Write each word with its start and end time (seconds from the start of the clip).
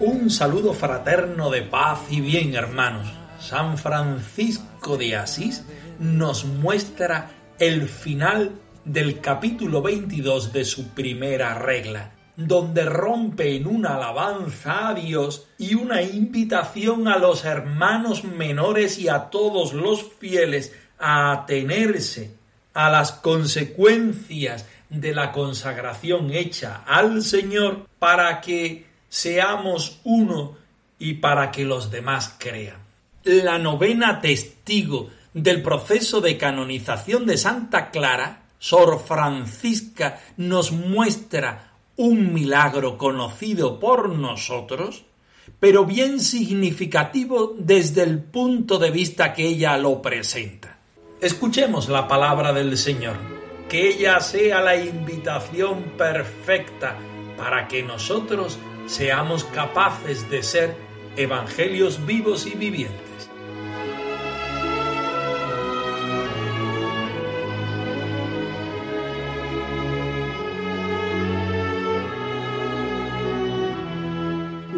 Un 0.00 0.30
saludo 0.30 0.72
fraterno 0.72 1.50
de 1.50 1.62
paz 1.62 2.00
y 2.10 2.20
bien, 2.20 2.54
hermanos. 2.54 3.08
San 3.40 3.78
Francisco 3.78 4.96
de 4.96 5.16
Asís 5.16 5.64
nos 5.98 6.44
muestra 6.44 7.30
el 7.58 7.88
final 7.88 8.52
del 8.84 9.20
capítulo 9.20 9.82
22 9.82 10.52
de 10.52 10.64
su 10.64 10.88
primera 10.88 11.54
regla 11.54 12.12
donde 12.36 12.84
rompe 12.84 13.56
en 13.56 13.66
una 13.66 13.96
alabanza 13.96 14.88
a 14.88 14.94
Dios 14.94 15.48
y 15.58 15.74
una 15.74 16.02
invitación 16.02 17.06
a 17.08 17.18
los 17.18 17.44
hermanos 17.44 18.24
menores 18.24 18.98
y 18.98 19.08
a 19.08 19.30
todos 19.30 19.74
los 19.74 20.02
fieles 20.18 20.74
a 20.98 21.32
atenerse 21.32 22.34
a 22.72 22.90
las 22.90 23.12
consecuencias 23.12 24.66
de 24.92 25.14
la 25.14 25.32
consagración 25.32 26.30
hecha 26.30 26.82
al 26.86 27.22
Señor 27.22 27.88
para 27.98 28.40
que 28.40 28.86
seamos 29.08 30.00
uno 30.04 30.56
y 30.98 31.14
para 31.14 31.50
que 31.50 31.64
los 31.64 31.90
demás 31.90 32.36
crean. 32.38 32.76
La 33.24 33.58
novena 33.58 34.20
testigo 34.20 35.08
del 35.32 35.62
proceso 35.62 36.20
de 36.20 36.36
canonización 36.36 37.24
de 37.24 37.38
Santa 37.38 37.90
Clara, 37.90 38.42
Sor 38.58 39.02
Francisca, 39.04 40.20
nos 40.36 40.72
muestra 40.72 41.72
un 41.96 42.32
milagro 42.32 42.98
conocido 42.98 43.80
por 43.80 44.10
nosotros, 44.10 45.04
pero 45.58 45.86
bien 45.86 46.20
significativo 46.20 47.54
desde 47.58 48.02
el 48.02 48.22
punto 48.22 48.78
de 48.78 48.90
vista 48.90 49.32
que 49.32 49.46
ella 49.46 49.76
lo 49.78 50.02
presenta. 50.02 50.78
Escuchemos 51.20 51.88
la 51.88 52.08
palabra 52.08 52.52
del 52.52 52.76
Señor, 52.76 53.16
que 53.72 53.88
ella 53.88 54.20
sea 54.20 54.60
la 54.60 54.76
invitación 54.76 55.94
perfecta 55.96 56.98
para 57.38 57.68
que 57.68 57.82
nosotros 57.82 58.58
seamos 58.84 59.44
capaces 59.44 60.28
de 60.28 60.42
ser 60.42 60.76
evangelios 61.16 62.04
vivos 62.04 62.44
y 62.44 62.50
vivientes. 62.50 63.30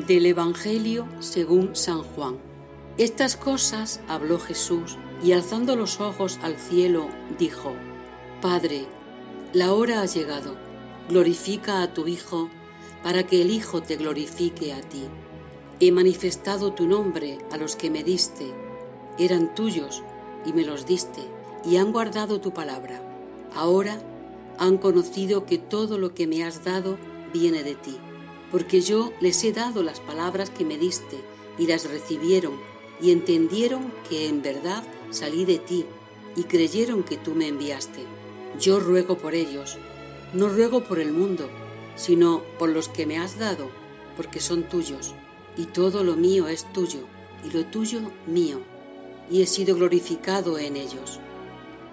Del 0.07 0.27
Evangelio 0.27 1.09
según 1.19 1.75
San 1.75 2.05
Juan. 2.05 2.39
Estas 2.97 3.37
cosas 3.37 4.01
habló 4.07 4.39
Jesús 4.39 4.97
y 5.21 5.33
alzando 5.33 5.75
los 5.75 6.01
ojos 6.01 6.39
al 6.45 6.57
cielo 6.59 7.09
dijo, 7.41 7.75
Padre, 8.45 8.85
la 9.55 9.73
hora 9.73 10.03
ha 10.03 10.05
llegado, 10.05 10.55
glorifica 11.09 11.81
a 11.81 11.95
tu 11.95 12.07
Hijo 12.07 12.51
para 13.03 13.23
que 13.27 13.41
el 13.41 13.51
Hijo 13.51 13.81
te 13.81 13.97
glorifique 13.97 14.75
a 14.75 14.83
ti. 14.83 15.05
He 15.81 15.91
manifestado 15.91 16.75
tu 16.75 16.87
nombre 16.87 17.39
a 17.51 17.57
los 17.57 17.75
que 17.75 17.89
me 17.89 18.05
diste, 18.05 18.53
eran 19.19 19.55
tuyos 19.55 20.03
y 20.45 20.53
me 20.53 20.67
los 20.67 20.85
diste, 20.85 21.23
y 21.65 21.79
han 21.79 21.91
guardado 21.91 22.39
tu 22.39 22.53
palabra. 22.53 23.01
Ahora 23.55 23.99
han 24.59 24.77
conocido 24.77 25.47
que 25.47 25.57
todo 25.57 25.97
lo 25.97 26.13
que 26.13 26.27
me 26.27 26.45
has 26.45 26.65
dado 26.65 26.99
viene 27.33 27.63
de 27.63 27.77
ti 27.77 27.97
porque 28.51 28.83
yo 28.83 29.11
les 29.21 29.43
he 29.43 29.53
dado 29.53 29.83
las 29.83 30.01
palabras 30.01 30.51
que 30.51 30.67
me 30.67 30.77
diste, 30.77 31.19
y 31.57 31.67
las 31.67 31.91
recibieron, 31.91 32.53
y 33.01 33.11
entendieron 33.11 33.91
que 34.09 34.29
en 34.29 34.43
verdad 34.43 34.85
salí 35.11 35.47
de 35.47 35.59
ti, 35.59 35.87
y 36.37 36.45
creyeron 36.45 37.03
que 37.03 37.17
tú 37.17 37.35
me 37.35 37.49
enviaste. 37.49 38.05
Yo 38.61 38.81
ruego 38.81 39.19
por 39.19 39.35
ellos, 39.35 39.79
no 40.33 40.49
ruego 40.49 40.85
por 40.85 40.99
el 40.99 41.13
mundo, 41.13 41.49
sino 41.97 42.43
por 42.59 42.71
los 42.71 42.89
que 42.89 43.07
me 43.07 43.19
has 43.19 43.39
dado, 43.39 43.71
porque 44.17 44.41
son 44.41 44.65
tuyos, 44.65 45.15
y 45.57 45.67
todo 45.67 46.05
lo 46.05 46.17
mío 46.17 46.49
es 46.49 46.65
tuyo, 46.73 47.01
y 47.45 47.51
lo 47.51 47.65
tuyo 47.67 48.01
mío, 48.27 48.61
y 49.31 49.43
he 49.43 49.47
sido 49.47 49.77
glorificado 49.77 50.59
en 50.59 50.77
ellos. 50.77 51.21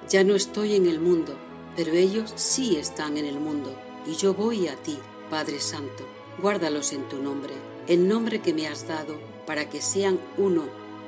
Ya 0.10 0.24
no 0.24 0.36
estoy 0.36 0.76
en 0.76 0.88
el 0.88 1.00
mundo, 1.00 1.36
pero 1.76 1.92
ellos 1.92 2.32
sí 2.36 2.76
están 2.76 3.18
en 3.18 3.26
el 3.26 3.40
mundo, 3.40 3.76
y 4.06 4.16
yo 4.16 4.34
voy 4.34 4.68
a 4.68 4.76
ti, 4.76 4.98
Padre 5.30 5.60
Santo 5.60 6.06
guárdalos 6.40 6.94
en 6.94 7.08
tu 7.10 7.22
nombre, 7.22 7.54
el 7.88 8.08
nombre 8.08 8.42
que 8.42 8.54
me 8.54 8.68
has 8.68 8.88
dado, 8.88 9.20
para 9.46 9.70
que 9.70 9.82
sean 9.82 10.20
uno, 10.38 10.64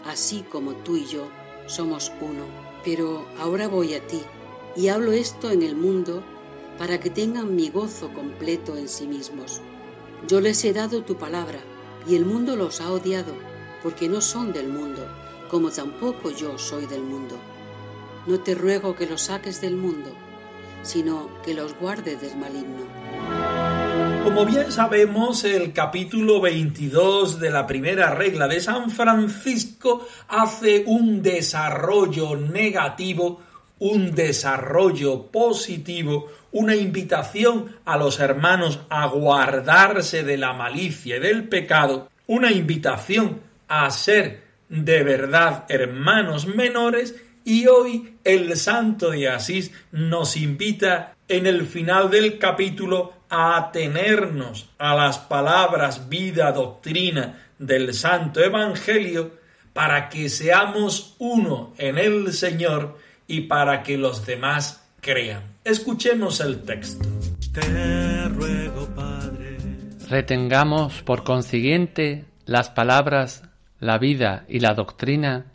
así 0.05 0.43
como 0.49 0.73
tú 0.73 0.97
y 0.97 1.05
yo 1.05 1.27
somos 1.65 2.11
uno. 2.21 2.45
Pero 2.83 3.25
ahora 3.39 3.67
voy 3.67 3.93
a 3.93 4.05
ti, 4.05 4.21
y 4.75 4.87
hablo 4.87 5.11
esto 5.11 5.51
en 5.51 5.61
el 5.61 5.75
mundo, 5.75 6.23
para 6.77 6.99
que 6.99 7.09
tengan 7.09 7.55
mi 7.55 7.69
gozo 7.69 8.11
completo 8.13 8.75
en 8.77 8.87
sí 8.87 9.07
mismos. 9.07 9.61
Yo 10.27 10.41
les 10.41 10.63
he 10.65 10.73
dado 10.73 11.03
tu 11.03 11.17
palabra, 11.17 11.59
y 12.07 12.15
el 12.15 12.25
mundo 12.25 12.55
los 12.55 12.81
ha 12.81 12.91
odiado, 12.91 13.33
porque 13.81 14.09
no 14.09 14.21
son 14.21 14.53
del 14.53 14.67
mundo, 14.67 15.07
como 15.49 15.69
tampoco 15.69 16.31
yo 16.31 16.57
soy 16.57 16.85
del 16.85 17.03
mundo. 17.03 17.37
No 18.25 18.39
te 18.39 18.55
ruego 18.55 18.95
que 18.95 19.05
los 19.05 19.23
saques 19.23 19.61
del 19.61 19.75
mundo, 19.75 20.09
sino 20.81 21.29
que 21.43 21.53
los 21.53 21.77
guardes 21.77 22.21
del 22.21 22.37
maligno. 22.37 22.83
Como 24.23 24.45
bien 24.45 24.71
sabemos, 24.71 25.43
el 25.43 25.73
capítulo 25.73 26.39
22 26.39 27.39
de 27.39 27.51
la 27.51 27.67
primera 27.67 28.09
regla 28.15 28.47
de 28.47 28.61
San 28.61 28.89
Francisco 28.89 30.07
hace 30.29 30.83
un 30.87 31.21
desarrollo 31.21 32.37
negativo, 32.37 33.41
un 33.79 34.13
desarrollo 34.15 35.27
positivo, 35.27 36.31
una 36.51 36.75
invitación 36.75 37.75
a 37.85 37.97
los 37.97 38.19
hermanos 38.19 38.79
a 38.89 39.07
guardarse 39.07 40.23
de 40.23 40.37
la 40.37 40.53
malicia 40.53 41.17
y 41.17 41.19
del 41.19 41.47
pecado, 41.49 42.09
una 42.27 42.51
invitación 42.51 43.41
a 43.67 43.89
ser 43.91 44.43
de 44.69 45.03
verdad 45.03 45.65
hermanos 45.69 46.47
menores 46.47 47.15
y 47.45 47.67
hoy 47.67 48.15
el 48.23 48.55
santo 48.55 49.11
de 49.11 49.27
Asís 49.27 49.71
nos 49.91 50.37
invita 50.37 51.15
en 51.27 51.45
el 51.45 51.65
final 51.65 52.09
del 52.09 52.37
capítulo 52.39 53.13
a 53.29 53.57
atenernos 53.57 54.69
a 54.77 54.95
las 54.95 55.17
palabras 55.17 56.07
vida, 56.07 56.51
doctrina 56.51 57.49
del 57.57 57.93
Santo 57.93 58.41
Evangelio 58.41 59.31
para 59.73 60.07
que 60.09 60.29
seamos 60.29 61.15
uno 61.17 61.73
en 61.77 61.97
el 61.97 62.31
Señor 62.31 62.97
y 63.27 63.41
para 63.41 63.83
que 63.83 63.97
los 63.97 64.25
demás 64.25 64.83
crean. 65.01 65.43
Escuchemos 65.63 66.39
el 66.39 66.61
texto. 66.61 67.07
Te 67.53 68.27
ruego, 68.29 68.87
Padre. 68.95 69.57
Retengamos, 70.09 71.01
por 71.03 71.23
consiguiente, 71.23 72.25
las 72.45 72.69
palabras, 72.69 73.43
la 73.79 73.97
vida 73.97 74.45
y 74.47 74.59
la 74.59 74.73
doctrina 74.73 75.45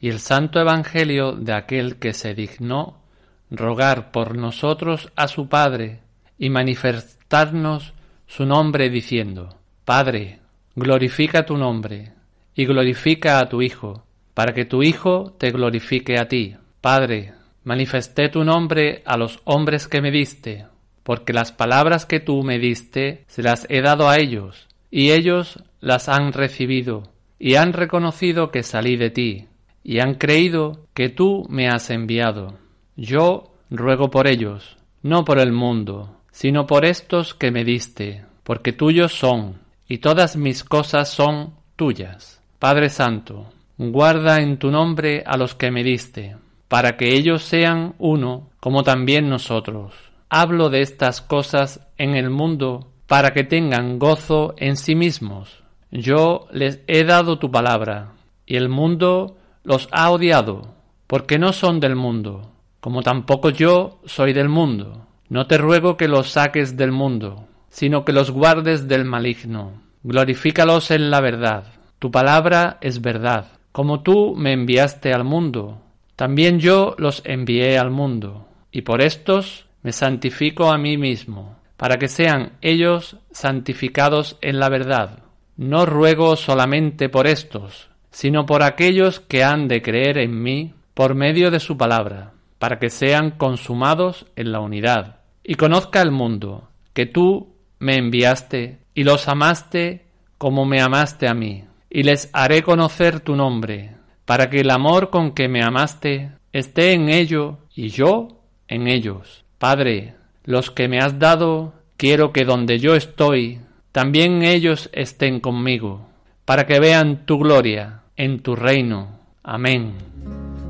y 0.00 0.08
el 0.08 0.20
santo 0.20 0.60
Evangelio 0.60 1.32
de 1.32 1.52
aquel 1.52 1.96
que 1.96 2.12
se 2.12 2.34
dignó 2.34 3.02
rogar 3.50 4.10
por 4.10 4.36
nosotros 4.36 5.12
a 5.16 5.28
su 5.28 5.48
Padre 5.48 6.00
y 6.38 6.50
manifestarnos 6.50 7.94
su 8.26 8.44
nombre 8.44 8.90
diciendo, 8.90 9.58
Padre, 9.84 10.40
glorifica 10.74 11.46
tu 11.46 11.56
nombre 11.56 12.12
y 12.54 12.66
glorifica 12.66 13.38
a 13.38 13.48
tu 13.48 13.62
Hijo, 13.62 14.04
para 14.34 14.52
que 14.52 14.64
tu 14.64 14.82
Hijo 14.82 15.34
te 15.38 15.50
glorifique 15.50 16.18
a 16.18 16.28
ti. 16.28 16.56
Padre, 16.80 17.32
manifesté 17.64 18.28
tu 18.28 18.44
nombre 18.44 19.02
a 19.04 19.16
los 19.16 19.40
hombres 19.44 19.88
que 19.88 20.00
me 20.00 20.10
diste, 20.10 20.66
porque 21.02 21.32
las 21.32 21.52
palabras 21.52 22.06
que 22.06 22.20
tú 22.20 22.42
me 22.42 22.58
diste 22.58 23.24
se 23.26 23.42
las 23.42 23.66
he 23.70 23.80
dado 23.80 24.08
a 24.08 24.18
ellos, 24.18 24.68
y 24.90 25.10
ellos 25.10 25.62
las 25.80 26.08
han 26.08 26.32
recibido, 26.32 27.04
y 27.38 27.56
han 27.56 27.72
reconocido 27.72 28.50
que 28.50 28.62
salí 28.62 28.96
de 28.96 29.10
ti, 29.10 29.46
y 29.82 30.00
han 30.00 30.14
creído 30.14 30.86
que 30.94 31.08
tú 31.08 31.46
me 31.48 31.68
has 31.68 31.90
enviado. 31.90 32.58
Yo 32.96 33.52
ruego 33.70 34.10
por 34.10 34.26
ellos, 34.26 34.76
no 35.02 35.24
por 35.24 35.38
el 35.38 35.52
mundo, 35.52 36.16
sino 36.32 36.66
por 36.66 36.84
estos 36.84 37.34
que 37.34 37.50
me 37.50 37.64
diste, 37.64 38.24
porque 38.42 38.72
tuyos 38.72 39.12
son, 39.12 39.60
y 39.88 39.98
todas 39.98 40.36
mis 40.36 40.64
cosas 40.64 41.08
son 41.08 41.54
tuyas. 41.76 42.40
Padre 42.58 42.90
Santo, 42.90 43.52
guarda 43.78 44.40
en 44.40 44.58
tu 44.58 44.70
nombre 44.70 45.22
a 45.26 45.36
los 45.36 45.54
que 45.54 45.70
me 45.70 45.82
diste, 45.82 46.36
para 46.68 46.96
que 46.96 47.14
ellos 47.14 47.42
sean 47.42 47.94
uno, 47.98 48.50
como 48.60 48.82
también 48.82 49.28
nosotros. 49.28 49.94
Hablo 50.28 50.70
de 50.70 50.82
estas 50.82 51.20
cosas 51.20 51.80
en 51.98 52.16
el 52.16 52.30
mundo, 52.30 52.88
para 53.06 53.32
que 53.32 53.44
tengan 53.44 53.98
gozo 53.98 54.54
en 54.56 54.76
sí 54.76 54.94
mismos. 54.94 55.62
Yo 55.90 56.46
les 56.50 56.80
he 56.88 57.04
dado 57.04 57.38
tu 57.38 57.50
palabra, 57.50 58.12
y 58.44 58.56
el 58.56 58.68
mundo 58.68 59.36
los 59.62 59.88
ha 59.92 60.10
odiado, 60.10 60.74
porque 61.06 61.38
no 61.38 61.52
son 61.52 61.78
del 61.78 61.94
mundo, 61.94 62.50
como 62.80 63.02
tampoco 63.02 63.50
yo 63.50 64.00
soy 64.04 64.32
del 64.32 64.48
mundo. 64.48 65.06
No 65.28 65.46
te 65.46 65.58
ruego 65.58 65.96
que 65.96 66.08
los 66.08 66.30
saques 66.30 66.76
del 66.76 66.92
mundo, 66.92 67.46
sino 67.68 68.04
que 68.04 68.12
los 68.12 68.30
guardes 68.30 68.88
del 68.88 69.04
maligno. 69.04 69.72
Glorifícalos 70.02 70.90
en 70.90 71.10
la 71.10 71.20
verdad. 71.20 71.64
Tu 71.98 72.10
palabra 72.10 72.78
es 72.80 73.00
verdad. 73.00 73.46
Como 73.72 74.02
tú 74.02 74.34
me 74.36 74.52
enviaste 74.52 75.12
al 75.12 75.24
mundo, 75.24 75.82
también 76.16 76.58
yo 76.58 76.94
los 76.98 77.22
envié 77.24 77.78
al 77.78 77.90
mundo, 77.90 78.48
y 78.72 78.82
por 78.82 79.02
estos 79.02 79.66
me 79.82 79.92
santifico 79.92 80.72
a 80.72 80.78
mí 80.78 80.96
mismo, 80.96 81.56
para 81.76 81.98
que 81.98 82.08
sean 82.08 82.52
ellos 82.62 83.18
santificados 83.30 84.38
en 84.40 84.58
la 84.58 84.70
verdad. 84.70 85.20
No 85.56 85.86
ruego 85.86 86.36
solamente 86.36 87.08
por 87.08 87.26
estos, 87.26 87.88
sino 88.10 88.46
por 88.46 88.62
aquellos 88.62 89.20
que 89.20 89.44
han 89.44 89.68
de 89.68 89.82
creer 89.82 90.18
en 90.18 90.42
mí 90.42 90.74
por 90.94 91.14
medio 91.14 91.50
de 91.50 91.60
su 91.60 91.76
palabra, 91.76 92.32
para 92.58 92.78
que 92.78 92.88
sean 92.88 93.32
consumados 93.32 94.24
en 94.36 94.52
la 94.52 94.60
unidad, 94.60 95.20
y 95.44 95.56
conozca 95.56 96.00
el 96.00 96.10
mundo, 96.10 96.70
que 96.94 97.04
tú 97.04 97.54
me 97.78 97.96
enviaste 97.96 98.78
y 98.94 99.04
los 99.04 99.28
amaste 99.28 100.06
como 100.38 100.64
me 100.64 100.80
amaste 100.80 101.28
a 101.28 101.34
mí, 101.34 101.64
y 101.90 102.04
les 102.04 102.30
haré 102.32 102.62
conocer 102.62 103.20
tu 103.20 103.36
nombre, 103.36 103.95
para 104.26 104.50
que 104.50 104.60
el 104.60 104.70
amor 104.70 105.08
con 105.08 105.32
que 105.32 105.48
me 105.48 105.62
amaste 105.62 106.32
esté 106.52 106.92
en 106.92 107.08
ello 107.08 107.58
y 107.74 107.88
yo 107.88 108.42
en 108.68 108.88
ellos. 108.88 109.44
Padre, 109.58 110.14
los 110.44 110.70
que 110.70 110.88
me 110.88 110.98
has 110.98 111.18
dado, 111.18 111.72
quiero 111.96 112.32
que 112.32 112.44
donde 112.44 112.78
yo 112.78 112.94
estoy, 112.94 113.60
también 113.92 114.42
ellos 114.42 114.90
estén 114.92 115.40
conmigo, 115.40 116.08
para 116.44 116.66
que 116.66 116.78
vean 116.80 117.24
tu 117.24 117.38
gloria 117.38 118.02
en 118.16 118.40
tu 118.40 118.56
reino. 118.56 119.20
Amén. 119.42 119.94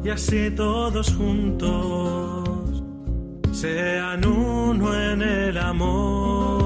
Y 0.05 0.11
así 0.11 0.51
todos 0.55 1.13
juntos 1.15 2.83
sean 3.53 4.25
uno 4.25 4.95
en 4.95 5.23
el 5.23 5.59
amor. 5.59 6.66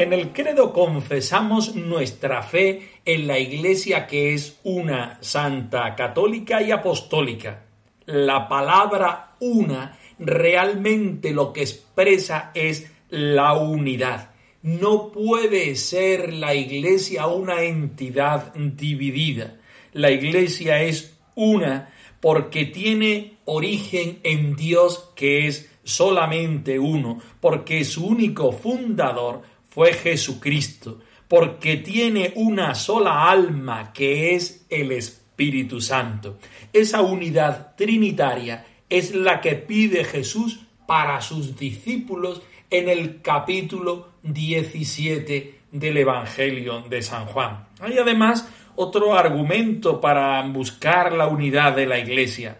En 0.00 0.14
el 0.14 0.32
credo 0.32 0.72
confesamos 0.72 1.74
nuestra 1.74 2.42
fe 2.42 2.88
en 3.04 3.26
la 3.26 3.38
Iglesia 3.38 4.06
que 4.06 4.32
es 4.32 4.58
una 4.64 5.18
santa 5.20 5.94
católica 5.94 6.62
y 6.62 6.70
apostólica. 6.70 7.66
La 8.06 8.48
palabra 8.48 9.36
una 9.40 9.98
realmente 10.18 11.32
lo 11.32 11.52
que 11.52 11.60
expresa 11.60 12.50
es 12.54 12.90
la 13.10 13.52
unidad. 13.52 14.30
No 14.62 15.12
puede 15.12 15.76
ser 15.76 16.32
la 16.32 16.54
Iglesia 16.54 17.26
una 17.26 17.62
entidad 17.62 18.54
dividida. 18.54 19.58
La 19.92 20.10
Iglesia 20.10 20.80
es 20.80 21.14
una 21.34 21.92
porque 22.20 22.64
tiene 22.64 23.36
origen 23.44 24.20
en 24.22 24.56
Dios 24.56 25.10
que 25.14 25.46
es 25.46 25.70
solamente 25.84 26.78
uno, 26.78 27.18
porque 27.38 27.84
su 27.84 28.06
único 28.06 28.50
fundador 28.52 29.42
fue 29.70 29.92
Jesucristo, 29.92 31.00
porque 31.28 31.76
tiene 31.76 32.32
una 32.36 32.74
sola 32.74 33.30
alma 33.30 33.92
que 33.92 34.34
es 34.34 34.66
el 34.68 34.92
Espíritu 34.92 35.80
Santo. 35.80 36.38
Esa 36.72 37.00
unidad 37.02 37.74
trinitaria 37.76 38.66
es 38.88 39.14
la 39.14 39.40
que 39.40 39.54
pide 39.54 40.04
Jesús 40.04 40.60
para 40.86 41.20
sus 41.20 41.56
discípulos 41.56 42.42
en 42.68 42.88
el 42.88 43.22
capítulo 43.22 44.08
17 44.24 45.60
del 45.70 45.96
Evangelio 45.96 46.82
de 46.82 47.00
San 47.00 47.26
Juan. 47.26 47.68
Hay 47.80 47.96
además 47.96 48.48
otro 48.74 49.14
argumento 49.14 50.00
para 50.00 50.42
buscar 50.42 51.12
la 51.12 51.28
unidad 51.28 51.76
de 51.76 51.86
la 51.86 51.98
Iglesia, 51.98 52.58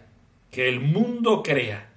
que 0.49 0.69
el 0.69 0.79
mundo 0.79 1.43
crea 1.43 1.91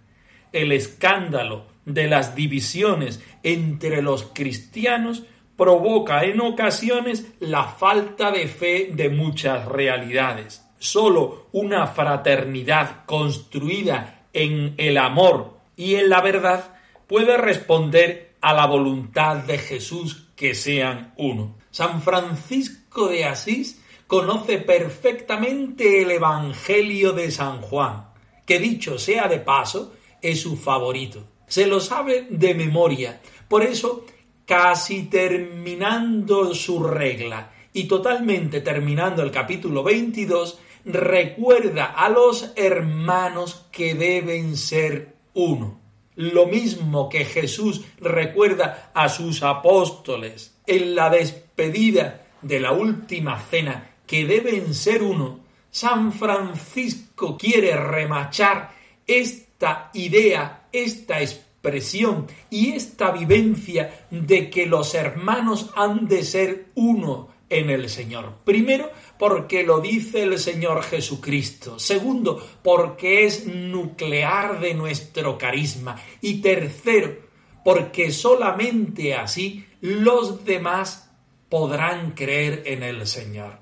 el 0.53 0.73
escándalo 0.73 1.67
de 1.87 2.09
las 2.09 2.35
divisiones 2.35 3.23
entre 3.43 4.03
los 4.03 4.25
cristianos 4.33 5.25
provoca 5.57 6.25
en 6.25 6.41
ocasiones 6.41 7.27
la 7.41 7.65
falta 7.65 8.31
de 8.31 8.49
fe 8.49 8.91
de 8.93 9.09
muchas 9.09 9.67
realidades. 9.67 10.65
Solo 10.79 11.49
una 11.53 11.87
fraternidad 11.87 13.05
construida 13.07 14.27
en 14.33 14.75
el 14.77 14.99
amor 14.99 15.59
y 15.77 15.95
en 15.95 16.11
la 16.11 16.21
verdad 16.21 16.75
puede 17.07 17.37
responder 17.37 18.35
a 18.41 18.53
la 18.53 18.67
voluntad 18.67 19.37
de 19.37 19.59
Jesús 19.59 20.29
que 20.37 20.55
sean 20.55 21.15
uno. 21.17 21.57
San 21.71 22.03
Francisco 22.03 23.09
de 23.09 23.25
Asís 23.25 23.81
conoce 24.07 24.59
perfectamente 24.59 26.03
el 26.03 26.11
Evangelio 26.11 27.13
de 27.13 27.31
San 27.31 27.61
Juan, 27.61 28.09
que 28.45 28.59
dicho 28.59 28.99
sea 28.99 29.29
de 29.29 29.39
paso, 29.39 29.95
es 30.21 30.43
su 30.43 30.57
favorito. 30.57 31.34
Se 31.47 31.67
lo 31.67 31.81
sabe 31.81 32.27
de 32.31 32.55
memoria. 32.55 33.21
Por 33.49 33.63
eso, 33.63 34.05
casi 34.47 35.05
terminando 35.05 36.55
su 36.55 36.83
regla 36.83 37.51
y 37.73 37.85
totalmente 37.85 38.61
terminando 38.61 39.23
el 39.23 39.31
capítulo 39.31 39.83
22, 39.83 40.59
recuerda 40.85 41.87
a 41.87 42.09
los 42.09 42.53
hermanos 42.57 43.67
que 43.73 43.95
deben 43.95 44.57
ser 44.57 45.17
uno. 45.35 45.81
Lo 46.17 46.47
mismo 46.47 47.09
que 47.09 47.25
Jesús 47.25 47.85
recuerda 47.99 48.93
a 48.95 49.09
sus 49.09 49.43
apóstoles 49.43 50.57
en 50.67 50.95
la 50.95 51.11
despedida 51.11 52.27
de 52.43 52.61
la 52.61 52.73
última 52.73 53.41
cena, 53.41 53.91
que 54.07 54.25
deben 54.25 54.75
ser 54.75 55.03
uno, 55.03 55.41
San 55.71 56.13
Francisco 56.13 57.37
quiere 57.37 57.75
remachar 57.77 58.73
esta 59.07 59.91
idea, 59.95 60.64
esta 60.75 61.21
expresión 61.21 62.27
y 62.51 62.73
esta 62.73 63.11
vivencia 63.11 64.07
de 64.11 64.51
que 64.51 64.67
los 64.67 64.95
hermanos 64.95 65.71
han 65.77 66.07
de 66.07 66.23
ser 66.25 66.67
uno 66.75 67.29
en 67.49 67.71
el 67.71 67.89
Señor. 67.89 68.39
Primero, 68.45 68.91
porque 69.19 69.63
lo 69.63 69.81
dice 69.81 70.25
el 70.25 70.39
Señor 70.39 70.83
Jesucristo. 70.83 71.79
Segundo, 71.79 72.45
porque 72.63 73.25
es 73.25 73.47
nuclear 73.47 74.61
de 74.61 74.75
nuestro 74.75 75.39
carisma. 75.39 75.97
Y 76.21 76.41
tercero, 76.41 77.17
porque 77.65 78.11
solamente 78.11 79.15
así 79.15 79.65
los 79.81 80.45
demás 80.45 81.11
podrán 81.49 82.13
creer 82.13 82.63
en 82.67 82.83
el 82.83 83.07
Señor. 83.07 83.59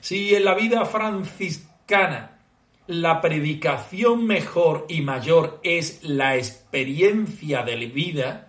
Si 0.00 0.34
en 0.34 0.44
la 0.44 0.54
vida 0.54 0.86
franciscana 0.86 2.37
la 2.88 3.20
predicación 3.20 4.26
mejor 4.26 4.86
y 4.88 5.02
mayor 5.02 5.60
es 5.62 6.00
la 6.02 6.36
experiencia 6.36 7.62
de 7.62 7.76
vida, 7.86 8.48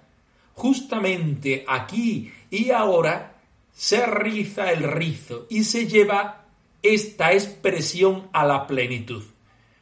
justamente 0.53 1.65
aquí 1.67 2.31
y 2.49 2.71
ahora 2.71 3.35
se 3.73 4.05
riza 4.05 4.71
el 4.71 4.83
rizo 4.83 5.45
y 5.49 5.65
se 5.65 5.87
lleva 5.87 6.45
esta 6.81 7.33
expresión 7.33 8.29
a 8.31 8.45
la 8.45 8.65
plenitud. 8.65 9.23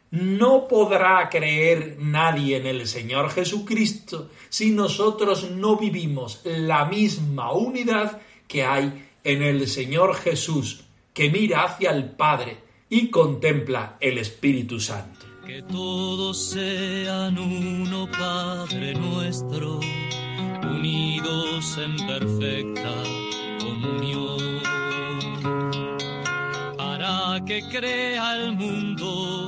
No 0.10 0.68
podrá 0.68 1.30
creer 1.30 1.98
nadie 2.00 2.58
en 2.58 2.66
el 2.66 2.88
Señor 2.88 3.30
Jesucristo 3.30 4.32
si 4.50 4.72
nosotros 4.72 5.52
no 5.52 5.78
vivimos 5.78 6.42
la 6.44 6.86
misma 6.86 7.52
unidad 7.52 8.22
que 8.48 8.64
hay 8.64 9.08
en 9.24 9.44
el 9.44 9.68
Señor 9.68 10.16
Jesús, 10.16 10.84
que 11.14 11.30
mira 11.30 11.64
hacia 11.64 11.92
el 11.92 12.10
Padre 12.10 12.67
y 12.90 13.10
contempla 13.10 13.98
el 14.00 14.18
Espíritu 14.18 14.80
Santo. 14.80 15.26
Que 15.46 15.62
todos 15.62 16.50
sean 16.52 17.38
uno, 17.38 18.10
Padre 18.12 18.94
nuestro, 18.96 19.80
unidos 20.64 21.78
en 21.78 21.96
perfecta 22.06 22.94
comunión, 23.60 24.62
para 26.78 27.44
que 27.46 27.62
crea 27.70 28.36
el 28.36 28.54
mundo 28.54 29.48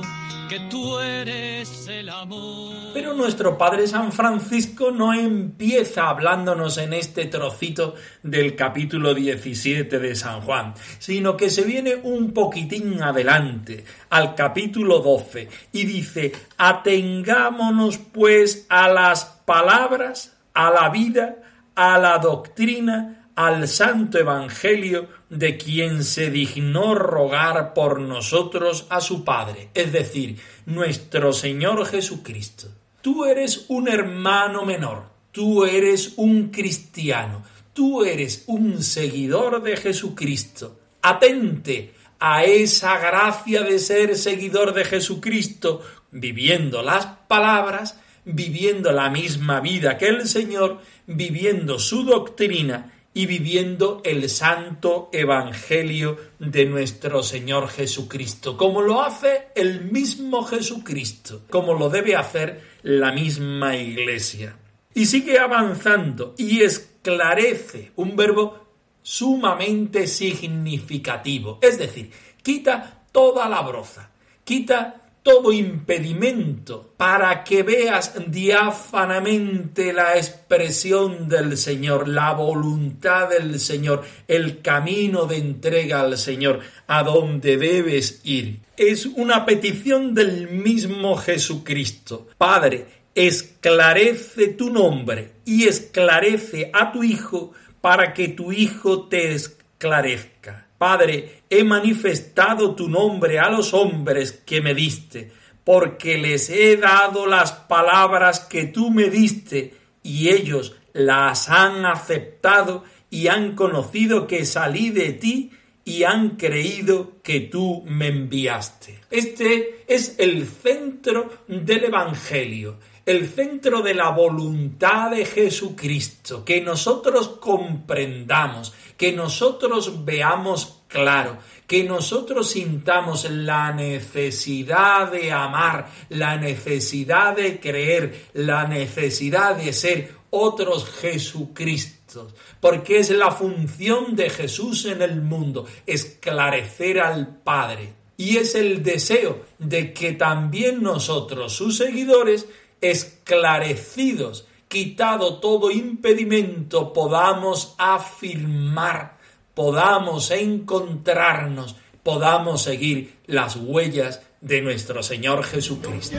Pero 2.92 3.14
nuestro 3.14 3.56
Padre 3.56 3.86
San 3.86 4.10
Francisco 4.10 4.90
no 4.90 5.14
empieza 5.14 6.08
hablándonos 6.08 6.78
en 6.78 6.92
este 6.92 7.26
trocito 7.26 7.94
del 8.24 8.56
capítulo 8.56 9.14
17 9.14 10.00
de 10.00 10.14
San 10.16 10.40
Juan, 10.40 10.74
sino 10.98 11.36
que 11.36 11.50
se 11.50 11.62
viene 11.62 11.94
un 12.02 12.32
poquitín 12.32 13.00
adelante, 13.00 13.84
al 14.10 14.34
capítulo 14.34 14.98
12, 14.98 15.48
y 15.72 15.84
dice, 15.84 16.32
atengámonos 16.58 17.98
pues 17.98 18.66
a 18.68 18.88
las 18.88 19.24
palabras, 19.44 20.36
a 20.54 20.70
la 20.70 20.88
vida, 20.88 21.36
a 21.76 21.96
la 21.98 22.18
doctrina, 22.18 23.28
al 23.36 23.68
santo 23.68 24.18
Evangelio 24.18 25.19
de 25.30 25.56
quien 25.56 26.02
se 26.04 26.30
dignó 26.30 26.94
rogar 26.94 27.72
por 27.72 28.00
nosotros 28.00 28.86
a 28.90 29.00
su 29.00 29.24
Padre, 29.24 29.70
es 29.74 29.92
decir, 29.92 30.38
nuestro 30.66 31.32
Señor 31.32 31.86
Jesucristo. 31.86 32.68
Tú 33.00 33.24
eres 33.24 33.66
un 33.68 33.88
hermano 33.88 34.66
menor, 34.66 35.04
tú 35.30 35.64
eres 35.64 36.14
un 36.16 36.50
cristiano, 36.50 37.44
tú 37.72 38.04
eres 38.04 38.44
un 38.48 38.82
seguidor 38.82 39.62
de 39.62 39.76
Jesucristo. 39.76 40.78
Atente 41.00 41.94
a 42.18 42.44
esa 42.44 42.98
gracia 42.98 43.62
de 43.62 43.78
ser 43.78 44.16
seguidor 44.16 44.74
de 44.74 44.84
Jesucristo, 44.84 45.80
viviendo 46.10 46.82
las 46.82 47.06
palabras, 47.06 47.98
viviendo 48.24 48.92
la 48.92 49.08
misma 49.08 49.60
vida 49.60 49.96
que 49.96 50.08
el 50.08 50.26
Señor, 50.26 50.80
viviendo 51.06 51.78
su 51.78 52.04
doctrina 52.04 52.92
y 53.12 53.26
viviendo 53.26 54.00
el 54.04 54.28
santo 54.28 55.10
evangelio 55.12 56.16
de 56.38 56.64
nuestro 56.66 57.22
Señor 57.22 57.68
Jesucristo, 57.68 58.56
como 58.56 58.82
lo 58.82 59.02
hace 59.02 59.48
el 59.56 59.90
mismo 59.90 60.44
Jesucristo, 60.44 61.42
como 61.50 61.74
lo 61.74 61.90
debe 61.90 62.14
hacer 62.14 62.62
la 62.82 63.12
misma 63.12 63.76
iglesia. 63.76 64.56
Y 64.94 65.06
sigue 65.06 65.38
avanzando 65.38 66.34
y 66.38 66.62
esclarece 66.62 67.92
un 67.96 68.14
verbo 68.16 68.66
sumamente 69.02 70.06
significativo, 70.06 71.58
es 71.62 71.78
decir, 71.78 72.10
quita 72.42 73.04
toda 73.12 73.48
la 73.48 73.62
broza, 73.62 74.10
quita 74.44 75.09
todo 75.22 75.52
impedimento 75.52 76.94
para 76.96 77.44
que 77.44 77.62
veas 77.62 78.14
diáfanamente 78.28 79.92
la 79.92 80.16
expresión 80.16 81.28
del 81.28 81.56
Señor, 81.56 82.08
la 82.08 82.32
voluntad 82.32 83.28
del 83.28 83.60
Señor, 83.60 84.02
el 84.28 84.62
camino 84.62 85.26
de 85.26 85.36
entrega 85.36 86.00
al 86.00 86.16
Señor, 86.16 86.60
a 86.86 87.02
donde 87.02 87.56
debes 87.56 88.20
ir. 88.24 88.60
Es 88.76 89.06
una 89.06 89.44
petición 89.44 90.14
del 90.14 90.48
mismo 90.48 91.16
Jesucristo. 91.16 92.28
Padre, 92.38 92.86
esclarece 93.14 94.48
tu 94.48 94.70
nombre 94.70 95.32
y 95.44 95.64
esclarece 95.64 96.70
a 96.72 96.92
tu 96.92 97.02
Hijo 97.02 97.52
para 97.80 98.14
que 98.14 98.28
tu 98.28 98.52
Hijo 98.52 99.08
te 99.08 99.34
esclarezca. 99.34 100.69
Padre, 100.80 101.42
he 101.50 101.62
manifestado 101.62 102.74
tu 102.74 102.88
nombre 102.88 103.38
a 103.38 103.50
los 103.50 103.74
hombres 103.74 104.32
que 104.32 104.62
me 104.62 104.72
diste, 104.72 105.30
porque 105.62 106.16
les 106.16 106.48
he 106.48 106.78
dado 106.78 107.26
las 107.26 107.52
palabras 107.52 108.40
que 108.40 108.64
tú 108.64 108.90
me 108.90 109.10
diste, 109.10 109.74
y 110.02 110.30
ellos 110.30 110.74
las 110.94 111.50
han 111.50 111.84
aceptado 111.84 112.82
y 113.10 113.26
han 113.26 113.56
conocido 113.56 114.26
que 114.26 114.46
salí 114.46 114.88
de 114.88 115.12
ti 115.12 115.50
y 115.84 116.04
han 116.04 116.36
creído 116.36 117.20
que 117.22 117.40
tú 117.40 117.84
me 117.86 118.06
enviaste. 118.06 119.00
Este 119.10 119.84
es 119.86 120.14
el 120.16 120.46
centro 120.46 121.44
del 121.46 121.84
Evangelio, 121.84 122.78
el 123.10 123.28
centro 123.28 123.82
de 123.82 123.94
la 123.94 124.10
voluntad 124.10 125.10
de 125.10 125.24
Jesucristo, 125.24 126.44
que 126.44 126.60
nosotros 126.60 127.28
comprendamos, 127.40 128.72
que 128.96 129.12
nosotros 129.12 130.04
veamos 130.04 130.82
claro, 130.86 131.38
que 131.66 131.84
nosotros 131.84 132.50
sintamos 132.50 133.28
la 133.30 133.72
necesidad 133.72 135.10
de 135.10 135.32
amar, 135.32 135.90
la 136.08 136.36
necesidad 136.36 137.36
de 137.36 137.60
creer, 137.60 138.26
la 138.34 138.66
necesidad 138.66 139.56
de 139.56 139.72
ser 139.72 140.14
otros 140.30 140.88
Jesucristos, 141.00 142.34
porque 142.60 142.98
es 142.98 143.10
la 143.10 143.30
función 143.30 144.16
de 144.16 144.30
Jesús 144.30 144.84
en 144.86 145.02
el 145.02 145.20
mundo, 145.20 145.66
esclarecer 145.86 147.00
al 147.00 147.38
Padre. 147.42 147.94
Y 148.16 148.36
es 148.36 148.54
el 148.54 148.82
deseo 148.82 149.46
de 149.58 149.94
que 149.94 150.12
también 150.12 150.82
nosotros, 150.82 151.54
sus 151.54 151.78
seguidores, 151.78 152.46
esclarecidos, 152.80 154.46
quitado 154.68 155.40
todo 155.40 155.70
impedimento, 155.70 156.92
podamos 156.92 157.74
afirmar, 157.78 159.18
podamos 159.54 160.30
encontrarnos, 160.30 161.76
podamos 162.02 162.62
seguir 162.62 163.16
las 163.26 163.56
huellas 163.56 164.22
de 164.40 164.62
nuestro 164.62 165.02
Señor 165.02 165.44
Jesucristo. 165.44 166.16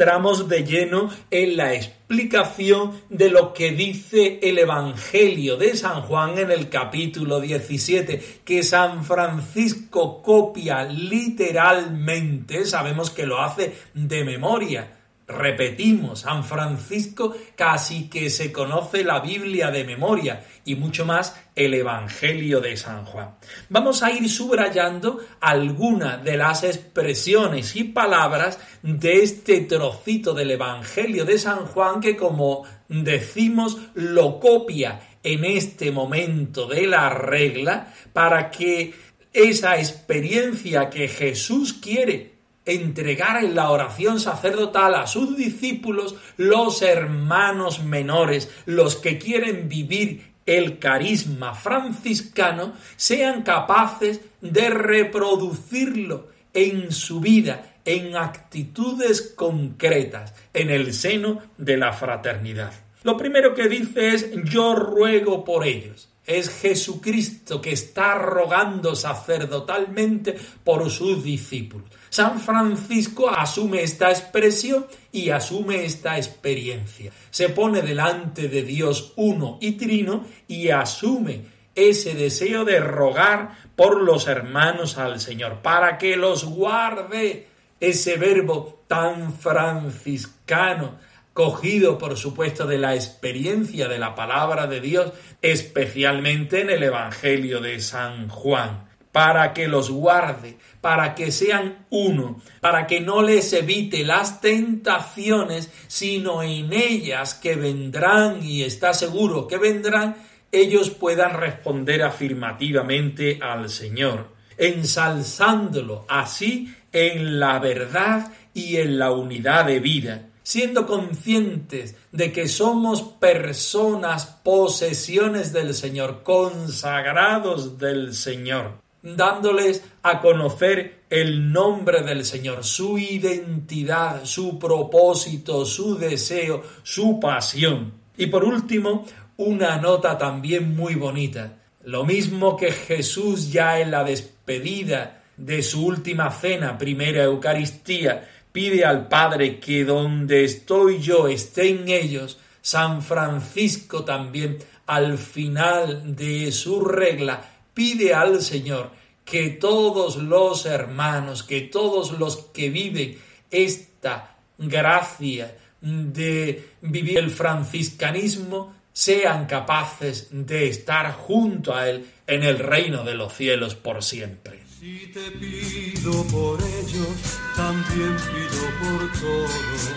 Entramos 0.00 0.48
de 0.48 0.64
lleno 0.64 1.10
en 1.30 1.58
la 1.58 1.74
explicación 1.74 3.02
de 3.10 3.28
lo 3.28 3.52
que 3.52 3.72
dice 3.72 4.38
el 4.42 4.58
Evangelio 4.58 5.58
de 5.58 5.76
San 5.76 6.00
Juan 6.00 6.38
en 6.38 6.50
el 6.50 6.70
capítulo 6.70 7.38
17, 7.38 8.40
que 8.42 8.62
San 8.62 9.04
Francisco 9.04 10.22
copia 10.22 10.84
literalmente, 10.84 12.64
sabemos 12.64 13.10
que 13.10 13.26
lo 13.26 13.42
hace 13.42 13.74
de 13.92 14.24
memoria. 14.24 14.90
Repetimos, 15.28 16.20
San 16.20 16.44
Francisco 16.44 17.34
casi 17.54 18.08
que 18.08 18.30
se 18.30 18.50
conoce 18.50 19.04
la 19.04 19.20
Biblia 19.20 19.70
de 19.70 19.84
memoria 19.84 20.42
y 20.70 20.76
mucho 20.76 21.04
más 21.04 21.34
el 21.56 21.74
Evangelio 21.74 22.60
de 22.60 22.76
San 22.76 23.04
Juan. 23.04 23.34
Vamos 23.68 24.02
a 24.02 24.12
ir 24.12 24.28
subrayando 24.28 25.18
algunas 25.40 26.22
de 26.22 26.36
las 26.36 26.62
expresiones 26.62 27.74
y 27.74 27.84
palabras 27.84 28.58
de 28.82 29.22
este 29.22 29.62
trocito 29.62 30.32
del 30.32 30.52
Evangelio 30.52 31.24
de 31.24 31.38
San 31.38 31.66
Juan 31.66 32.00
que 32.00 32.16
como 32.16 32.64
decimos 32.88 33.78
lo 33.94 34.38
copia 34.38 35.00
en 35.24 35.44
este 35.44 35.90
momento 35.90 36.66
de 36.66 36.86
la 36.86 37.10
regla 37.10 37.92
para 38.12 38.50
que 38.50 38.94
esa 39.32 39.76
experiencia 39.76 40.88
que 40.88 41.08
Jesús 41.08 41.72
quiere 41.72 42.40
entregar 42.64 43.42
en 43.42 43.54
la 43.54 43.70
oración 43.70 44.20
sacerdotal 44.20 44.94
a 44.94 45.06
sus 45.06 45.36
discípulos, 45.36 46.14
los 46.36 46.82
hermanos 46.82 47.82
menores, 47.82 48.50
los 48.66 48.96
que 48.96 49.18
quieren 49.18 49.68
vivir 49.68 50.29
el 50.46 50.78
carisma 50.78 51.54
franciscano, 51.54 52.72
sean 52.96 53.42
capaces 53.42 54.20
de 54.40 54.70
reproducirlo 54.70 56.28
en 56.52 56.92
su 56.92 57.20
vida, 57.20 57.74
en 57.84 58.16
actitudes 58.16 59.32
concretas, 59.36 60.34
en 60.52 60.70
el 60.70 60.92
seno 60.92 61.40
de 61.56 61.76
la 61.76 61.92
fraternidad. 61.92 62.72
Lo 63.02 63.16
primero 63.16 63.54
que 63.54 63.68
dice 63.68 64.14
es 64.14 64.30
yo 64.44 64.74
ruego 64.74 65.44
por 65.44 65.66
ellos. 65.66 66.08
Es 66.26 66.50
Jesucristo 66.50 67.60
que 67.60 67.72
está 67.72 68.14
rogando 68.14 68.94
sacerdotalmente 68.94 70.36
por 70.62 70.90
sus 70.90 71.24
discípulos. 71.24 71.88
San 72.10 72.40
Francisco 72.40 73.30
asume 73.30 73.84
esta 73.84 74.10
expresión 74.10 74.84
y 75.12 75.30
asume 75.30 75.84
esta 75.84 76.16
experiencia. 76.16 77.12
Se 77.30 77.50
pone 77.50 77.82
delante 77.82 78.48
de 78.48 78.62
Dios 78.62 79.12
uno 79.14 79.58
y 79.60 79.72
trino 79.72 80.24
y 80.48 80.70
asume 80.70 81.42
ese 81.76 82.14
deseo 82.14 82.64
de 82.64 82.80
rogar 82.80 83.52
por 83.76 84.02
los 84.02 84.26
hermanos 84.26 84.98
al 84.98 85.20
Señor, 85.20 85.62
para 85.62 85.98
que 85.98 86.16
los 86.16 86.44
guarde 86.44 87.46
ese 87.78 88.16
verbo 88.16 88.82
tan 88.88 89.32
franciscano, 89.32 90.96
cogido 91.32 91.96
por 91.96 92.16
supuesto 92.16 92.66
de 92.66 92.78
la 92.78 92.96
experiencia 92.96 93.86
de 93.86 94.00
la 94.00 94.16
palabra 94.16 94.66
de 94.66 94.80
Dios, 94.80 95.12
especialmente 95.42 96.60
en 96.60 96.70
el 96.70 96.82
Evangelio 96.82 97.60
de 97.60 97.78
San 97.78 98.28
Juan 98.28 98.89
para 99.12 99.52
que 99.52 99.66
los 99.66 99.90
guarde, 99.90 100.56
para 100.80 101.14
que 101.14 101.32
sean 101.32 101.86
uno, 101.90 102.40
para 102.60 102.86
que 102.86 103.00
no 103.00 103.22
les 103.22 103.52
evite 103.52 104.04
las 104.04 104.40
tentaciones, 104.40 105.70
sino 105.88 106.42
en 106.42 106.72
ellas 106.72 107.34
que 107.34 107.56
vendrán, 107.56 108.42
y 108.42 108.62
está 108.62 108.94
seguro 108.94 109.46
que 109.46 109.58
vendrán, 109.58 110.16
ellos 110.52 110.90
puedan 110.90 111.34
responder 111.34 112.02
afirmativamente 112.02 113.38
al 113.42 113.68
Señor, 113.68 114.28
ensalzándolo 114.56 116.04
así 116.08 116.74
en 116.92 117.38
la 117.38 117.58
verdad 117.58 118.32
y 118.54 118.76
en 118.76 118.98
la 118.98 119.12
unidad 119.12 119.66
de 119.66 119.80
vida. 119.80 120.26
siendo 120.42 120.84
conscientes 120.84 121.94
de 122.10 122.32
que 122.32 122.48
somos 122.48 123.02
personas, 123.02 124.26
posesiones 124.42 125.52
del 125.52 125.74
Señor, 125.74 126.24
consagrados 126.24 127.78
del 127.78 128.14
Señor, 128.14 128.80
dándoles 129.02 129.84
a 130.02 130.20
conocer 130.20 131.00
el 131.10 131.52
nombre 131.52 132.02
del 132.02 132.24
Señor, 132.24 132.64
su 132.64 132.98
identidad, 132.98 134.24
su 134.24 134.58
propósito, 134.58 135.64
su 135.64 135.96
deseo, 135.98 136.62
su 136.82 137.18
pasión. 137.18 137.92
Y 138.16 138.26
por 138.26 138.44
último, 138.44 139.06
una 139.36 139.78
nota 139.78 140.18
también 140.18 140.76
muy 140.76 140.94
bonita. 140.94 141.56
Lo 141.84 142.04
mismo 142.04 142.56
que 142.56 142.72
Jesús 142.72 143.50
ya 143.50 143.80
en 143.80 143.90
la 143.90 144.04
despedida 144.04 145.22
de 145.36 145.62
su 145.62 145.86
última 145.86 146.30
cena, 146.30 146.76
primera 146.76 147.24
Eucaristía, 147.24 148.28
pide 148.52 148.84
al 148.84 149.08
Padre 149.08 149.58
que 149.58 149.84
donde 149.84 150.44
estoy 150.44 151.00
yo 151.00 151.26
estén 151.26 151.88
ellos, 151.88 152.38
San 152.60 153.02
Francisco 153.02 154.04
también 154.04 154.58
al 154.86 155.16
final 155.18 156.14
de 156.14 156.52
su 156.52 156.84
regla 156.84 157.49
pide 157.74 158.14
al 158.14 158.42
Señor 158.42 158.90
que 159.24 159.50
todos 159.50 160.16
los 160.16 160.66
hermanos, 160.66 161.42
que 161.42 161.60
todos 161.60 162.18
los 162.18 162.36
que 162.52 162.68
viven 162.68 163.18
esta 163.50 164.36
gracia 164.58 165.56
de 165.80 166.68
vivir 166.82 167.18
el 167.18 167.30
franciscanismo 167.30 168.74
sean 168.92 169.46
capaces 169.46 170.28
de 170.30 170.68
estar 170.68 171.12
junto 171.12 171.74
a 171.74 171.88
Él 171.88 172.06
en 172.26 172.42
el 172.42 172.58
reino 172.58 173.04
de 173.04 173.14
los 173.14 173.32
cielos 173.34 173.74
por 173.74 174.02
siempre. 174.02 174.60
Si 174.78 175.10
te 175.12 175.30
pido 175.32 176.24
por 176.24 176.58
ellos, 176.60 177.38
también 177.56 178.16
pido 178.16 178.62
por 178.80 179.12
todos. 179.20 179.90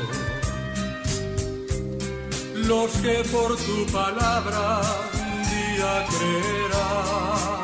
Los 2.68 2.92
que 2.92 3.24
por 3.32 3.58
tu 3.58 3.86
palabra 3.92 4.82
un 5.13 5.44
día 5.50 6.06
creerán. 6.10 7.62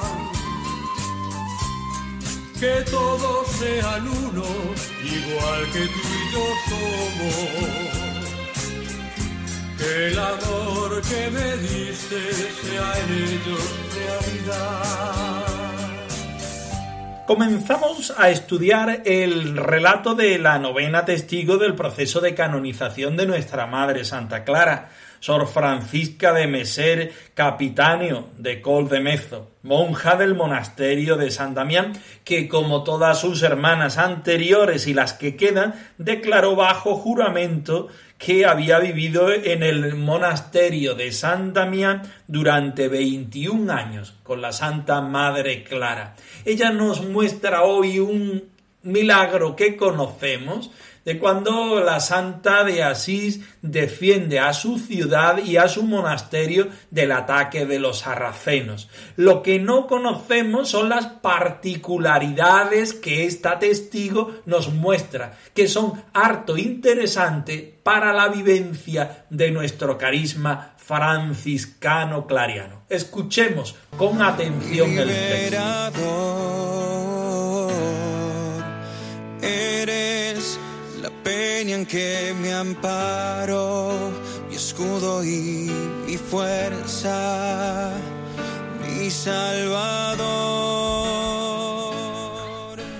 Que 2.59 2.83
todos 2.91 3.47
sean 3.47 4.07
uno, 4.07 4.43
igual 5.03 5.61
que 5.71 5.85
tú 5.93 6.01
y 6.19 6.33
yo 6.33 6.45
somos. 6.69 7.37
Que 9.77 10.07
el 10.07 10.19
amor 10.19 11.01
que 11.01 11.29
me 11.31 11.57
diste 11.57 12.19
sea 12.33 12.87
en 12.99 13.09
ellos 13.13 13.65
realidad 13.95 15.49
comenzamos 17.29 18.11
a 18.17 18.31
estudiar 18.31 19.03
el 19.05 19.55
relato 19.55 20.15
de 20.15 20.39
la 20.39 20.57
novena 20.57 21.05
testigo 21.05 21.59
del 21.59 21.75
proceso 21.75 22.21
de 22.21 22.33
canonización 22.33 23.15
de 23.17 23.27
nuestra 23.27 23.67
Madre 23.67 24.03
Santa 24.03 24.43
Clara, 24.43 24.89
Sor 25.19 25.47
Francisca 25.47 26.33
de 26.33 26.47
Meser 26.47 27.11
Capitáneo 27.33 28.29
de 28.37 28.61
Col 28.61 28.89
de 28.89 28.99
Mezo, 28.99 29.51
monja 29.63 30.15
del 30.15 30.35
monasterio 30.35 31.15
de 31.15 31.31
San 31.31 31.53
Damián, 31.53 31.93
que 32.23 32.47
como 32.47 32.83
todas 32.83 33.19
sus 33.19 33.43
hermanas 33.43 33.97
anteriores 33.97 34.87
y 34.87 34.93
las 34.93 35.13
que 35.13 35.35
quedan, 35.35 35.75
declaró 35.97 36.55
bajo 36.55 36.95
juramento 36.95 37.87
que 38.17 38.45
había 38.45 38.79
vivido 38.79 39.31
en 39.31 39.63
el 39.63 39.95
monasterio 39.95 40.93
de 40.93 41.11
San 41.11 41.53
Damián 41.53 42.03
durante 42.27 42.89
21 42.89 43.71
años 43.71 44.15
con 44.23 44.41
la 44.41 44.51
Santa 44.51 45.01
Madre 45.01 45.63
Clara. 45.63 46.15
Ella 46.43 46.71
nos 46.71 47.05
muestra 47.05 47.63
hoy 47.63 47.99
un 47.99 48.43
milagro 48.81 49.55
que 49.55 49.75
conocemos, 49.75 50.71
de 51.05 51.17
cuando 51.17 51.79
la 51.81 51.99
Santa 51.99 52.63
de 52.63 52.83
Asís 52.83 53.41
defiende 53.61 54.39
a 54.39 54.53
su 54.53 54.77
ciudad 54.77 55.43
y 55.43 55.57
a 55.57 55.67
su 55.67 55.83
monasterio 55.83 56.69
del 56.91 57.11
ataque 57.11 57.65
de 57.65 57.79
los 57.79 57.99
sarracenos. 57.99 58.89
Lo 59.15 59.41
que 59.41 59.59
no 59.59 59.87
conocemos 59.87 60.69
son 60.69 60.89
las 60.89 61.07
particularidades 61.07 62.93
que 62.93 63.25
esta 63.25 63.59
testigo 63.59 64.41
nos 64.45 64.73
muestra, 64.73 65.37
que 65.53 65.67
son 65.67 66.03
harto 66.13 66.57
interesantes 66.57 67.63
para 67.83 68.13
la 68.13 68.27
vivencia 68.27 69.25
de 69.29 69.51
nuestro 69.51 69.97
carisma 69.97 70.73
franciscano 70.77 72.25
clariano. 72.25 72.83
Escuchemos 72.89 73.75
con 73.97 74.21
atención 74.21 74.89
el 74.97 75.07
texto. 75.07 76.98
Amparo, 82.53 83.91
mi 84.47 84.55
escudo 84.55 85.23
y 85.25 85.69
mi 86.07 86.15
fuerza, 86.15 87.91
mi 88.81 89.09
Salvador. 89.09 90.19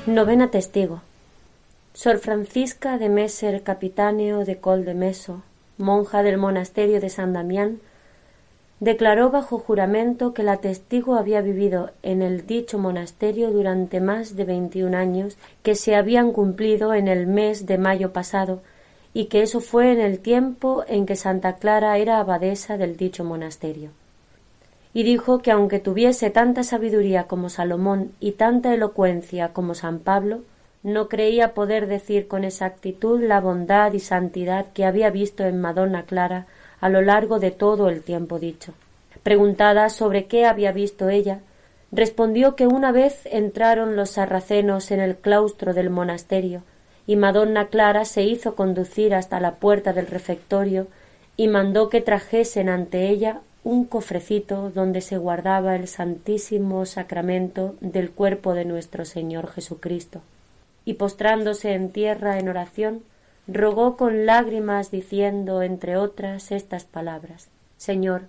Novena 0.08 0.52
testigo. 0.52 1.02
Sor 1.94 2.20
Francisca 2.20 2.98
de 2.98 3.08
Meser 3.08 3.64
Capitáneo 3.64 4.44
de 4.44 4.58
Col 4.58 4.84
de 4.84 4.94
Meso, 4.94 5.42
monja 5.78 6.22
del 6.22 6.38
monasterio 6.38 7.00
de 7.00 7.10
San 7.10 7.32
Damián, 7.32 7.80
declaró 8.80 9.30
bajo 9.30 9.60
juramento 9.60 10.34
que 10.34 10.44
la 10.44 10.58
testigo 10.58 11.16
había 11.16 11.42
vivido 11.42 11.92
en 12.02 12.22
el 12.22 12.48
dicho 12.48 12.78
monasterio 12.78 13.52
durante 13.52 14.00
más 14.00 14.36
de 14.36 14.46
veintiún 14.46 14.96
años 14.96 15.38
que 15.64 15.76
se 15.76 15.96
habían 15.96 16.32
cumplido 16.32 16.94
en 16.94 17.08
el 17.08 17.28
mes 17.28 17.66
de 17.66 17.78
mayo 17.78 18.14
pasado 18.14 18.62
y 19.14 19.26
que 19.26 19.42
eso 19.42 19.60
fue 19.60 19.92
en 19.92 20.00
el 20.00 20.20
tiempo 20.20 20.84
en 20.88 21.06
que 21.06 21.16
Santa 21.16 21.58
Clara 21.58 21.98
era 21.98 22.20
abadesa 22.20 22.78
del 22.78 22.96
dicho 22.96 23.24
monasterio. 23.24 23.90
Y 24.94 25.04
dijo 25.04 25.40
que 25.40 25.52
aunque 25.52 25.80
tuviese 25.80 26.30
tanta 26.30 26.64
sabiduría 26.64 27.26
como 27.26 27.50
Salomón 27.50 28.12
y 28.20 28.34
tanta 28.34 28.74
elocuencia 28.74 29.50
como 29.50 29.76
San 29.76 30.00
Pablo, 30.00 30.40
no 30.84 31.10
creía 31.10 31.54
poder 31.54 31.88
decir 31.88 32.28
con 32.28 32.44
exactitud 32.44 33.22
la 33.22 33.42
bondad 33.42 33.94
y 33.94 34.00
santidad 34.00 34.68
que 34.74 34.86
había 34.86 35.10
visto 35.10 35.44
en 35.44 35.60
Madonna 35.60 36.04
Clara 36.04 36.48
a 36.82 36.90
lo 36.90 37.02
largo 37.02 37.40
de 37.40 37.52
todo 37.52 37.90
el 37.90 38.02
tiempo 38.02 38.40
dicho. 38.40 38.74
Preguntada 39.24 39.90
sobre 39.90 40.26
qué 40.26 40.46
había 40.46 40.72
visto 40.72 41.10
ella, 41.10 41.40
respondió 41.92 42.56
que 42.56 42.68
una 42.68 42.92
vez 42.92 43.22
entraron 43.26 43.96
los 43.96 44.12
sarracenos 44.12 44.92
en 44.92 45.00
el 45.00 45.16
claustro 45.16 45.74
del 45.74 45.90
monasterio 45.90 46.64
y 47.10 47.16
Madonna 47.16 47.70
Clara 47.70 48.06
se 48.06 48.22
hizo 48.22 48.56
conducir 48.56 49.16
hasta 49.16 49.40
la 49.40 49.56
puerta 49.56 49.94
del 49.94 50.06
refectorio 50.06 50.88
y 51.38 51.48
mandó 51.48 51.90
que 51.90 52.02
trajesen 52.02 52.70
ante 52.70 53.10
ella 53.10 53.40
un 53.64 53.86
cofrecito 53.86 54.70
donde 54.70 55.02
se 55.02 55.18
guardaba 55.18 55.76
el 55.76 55.88
santísimo 55.88 56.86
sacramento 56.86 57.76
del 57.82 58.12
cuerpo 58.12 58.54
de 58.54 58.66
nuestro 58.66 59.06
Señor 59.06 59.48
Jesucristo. 59.48 60.22
Y 60.86 60.94
postrándose 60.94 61.74
en 61.74 61.92
tierra 61.92 62.40
en 62.40 62.48
oración, 62.48 63.02
rogó 63.52 63.98
con 63.98 64.26
lágrimas 64.26 64.92
diciendo, 64.92 65.62
entre 65.62 65.98
otras, 65.98 66.52
estas 66.52 66.86
palabras 66.86 67.50
Señor, 67.80 68.24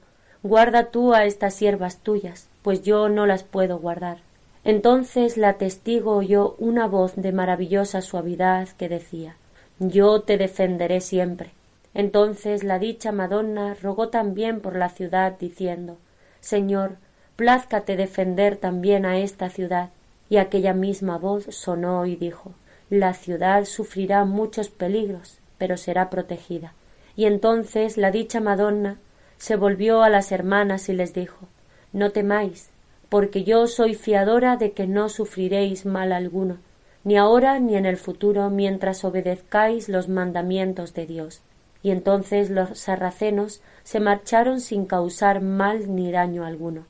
guarda 0.44 0.92
tú 0.92 1.12
a 1.12 1.24
estas 1.24 1.54
siervas 1.54 1.98
tuyas, 1.98 2.46
pues 2.62 2.82
yo 2.84 3.08
no 3.08 3.26
las 3.26 3.42
puedo 3.42 3.80
guardar. 3.80 4.18
Entonces 4.62 5.36
la 5.36 5.54
testigo 5.54 6.14
oyó 6.14 6.54
una 6.58 6.86
voz 6.86 7.16
de 7.16 7.32
maravillosa 7.32 8.00
suavidad 8.00 8.68
que 8.78 8.88
decía 8.88 9.34
Yo 9.80 10.22
te 10.22 10.38
defenderé 10.38 11.00
siempre. 11.00 11.50
Entonces 11.94 12.62
la 12.62 12.78
dicha 12.78 13.10
Madonna 13.10 13.74
rogó 13.82 14.08
también 14.08 14.60
por 14.60 14.76
la 14.76 14.88
ciudad, 14.88 15.36
diciendo 15.36 15.96
Señor, 16.40 16.92
plázcate 17.34 17.96
defender 17.96 18.56
también 18.56 19.06
a 19.06 19.18
esta 19.18 19.50
ciudad. 19.50 19.90
Y 20.28 20.36
aquella 20.36 20.74
misma 20.74 21.18
voz 21.18 21.46
sonó 21.50 22.06
y 22.06 22.14
dijo 22.14 22.52
la 22.90 23.14
ciudad 23.14 23.64
sufrirá 23.64 24.24
muchos 24.24 24.68
peligros, 24.68 25.38
pero 25.58 25.76
será 25.76 26.10
protegida. 26.10 26.74
Y 27.16 27.26
entonces 27.26 27.96
la 27.96 28.10
dicha 28.10 28.40
Madonna 28.40 28.98
se 29.38 29.56
volvió 29.56 30.02
a 30.02 30.10
las 30.10 30.32
hermanas 30.32 30.88
y 30.88 30.92
les 30.92 31.14
dijo 31.14 31.48
No 31.92 32.10
temáis, 32.10 32.68
porque 33.08 33.44
yo 33.44 33.66
soy 33.68 33.94
fiadora 33.94 34.56
de 34.56 34.72
que 34.72 34.86
no 34.86 35.08
sufriréis 35.08 35.86
mal 35.86 36.12
alguno, 36.12 36.58
ni 37.04 37.16
ahora 37.16 37.58
ni 37.60 37.76
en 37.76 37.86
el 37.86 37.96
futuro, 37.96 38.50
mientras 38.50 39.04
obedezcáis 39.04 39.88
los 39.88 40.08
mandamientos 40.08 40.92
de 40.92 41.06
Dios. 41.06 41.40
Y 41.82 41.92
entonces 41.92 42.50
los 42.50 42.78
sarracenos 42.78 43.60
se 43.84 44.00
marcharon 44.00 44.60
sin 44.60 44.84
causar 44.84 45.40
mal 45.40 45.94
ni 45.94 46.12
daño 46.12 46.44
alguno. 46.44 46.84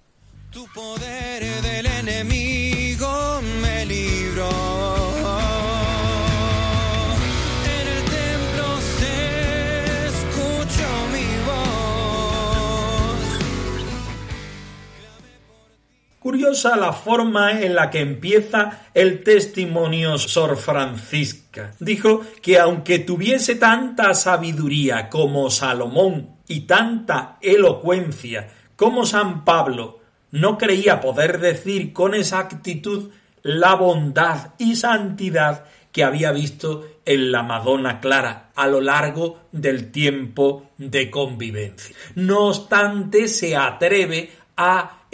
Tu 0.51 0.67
poder 0.75 1.43
del 1.63 1.87
enemigo 1.87 3.41
me 3.63 3.87
libró. 3.87 5.00
Curiosa 16.21 16.77
la 16.77 16.93
forma 16.93 17.63
en 17.63 17.75
la 17.75 17.91
que 17.91 18.01
empieza 18.01 18.83
el 18.95 19.25
testimonio 19.25 20.19
Sor 20.19 20.57
Francisca. 20.57 21.73
Dijo 21.81 22.21
que 22.43 22.59
aunque 22.59 22.99
tuviese 23.01 23.57
tanta 23.57 24.15
sabiduría 24.15 25.09
como 25.09 25.51
Salomón 25.51 26.37
y 26.47 26.61
tanta 26.61 27.39
elocuencia 27.41 28.49
como 28.77 29.07
San 29.07 29.45
Pablo, 29.45 30.01
no 30.31 30.59
creía 30.59 31.01
poder 31.01 31.41
decir 31.41 31.93
con 31.95 32.15
exactitud 32.15 33.11
la 33.43 33.75
bondad 33.75 34.53
y 34.59 34.77
santidad 34.77 35.65
que 35.91 36.05
había 36.05 36.33
visto 36.33 36.87
en 37.05 37.33
la 37.33 37.43
Madonna 37.43 37.99
Clara 37.99 38.51
a 38.55 38.69
lo 38.69 38.83
largo 38.83 39.41
del 39.53 39.91
tiempo 39.91 40.71
de 40.77 41.11
convivencia. 41.11 41.97
No 42.15 42.49
obstante, 42.49 43.27
se 43.27 43.57
atreve 43.57 44.31
a 44.57 45.05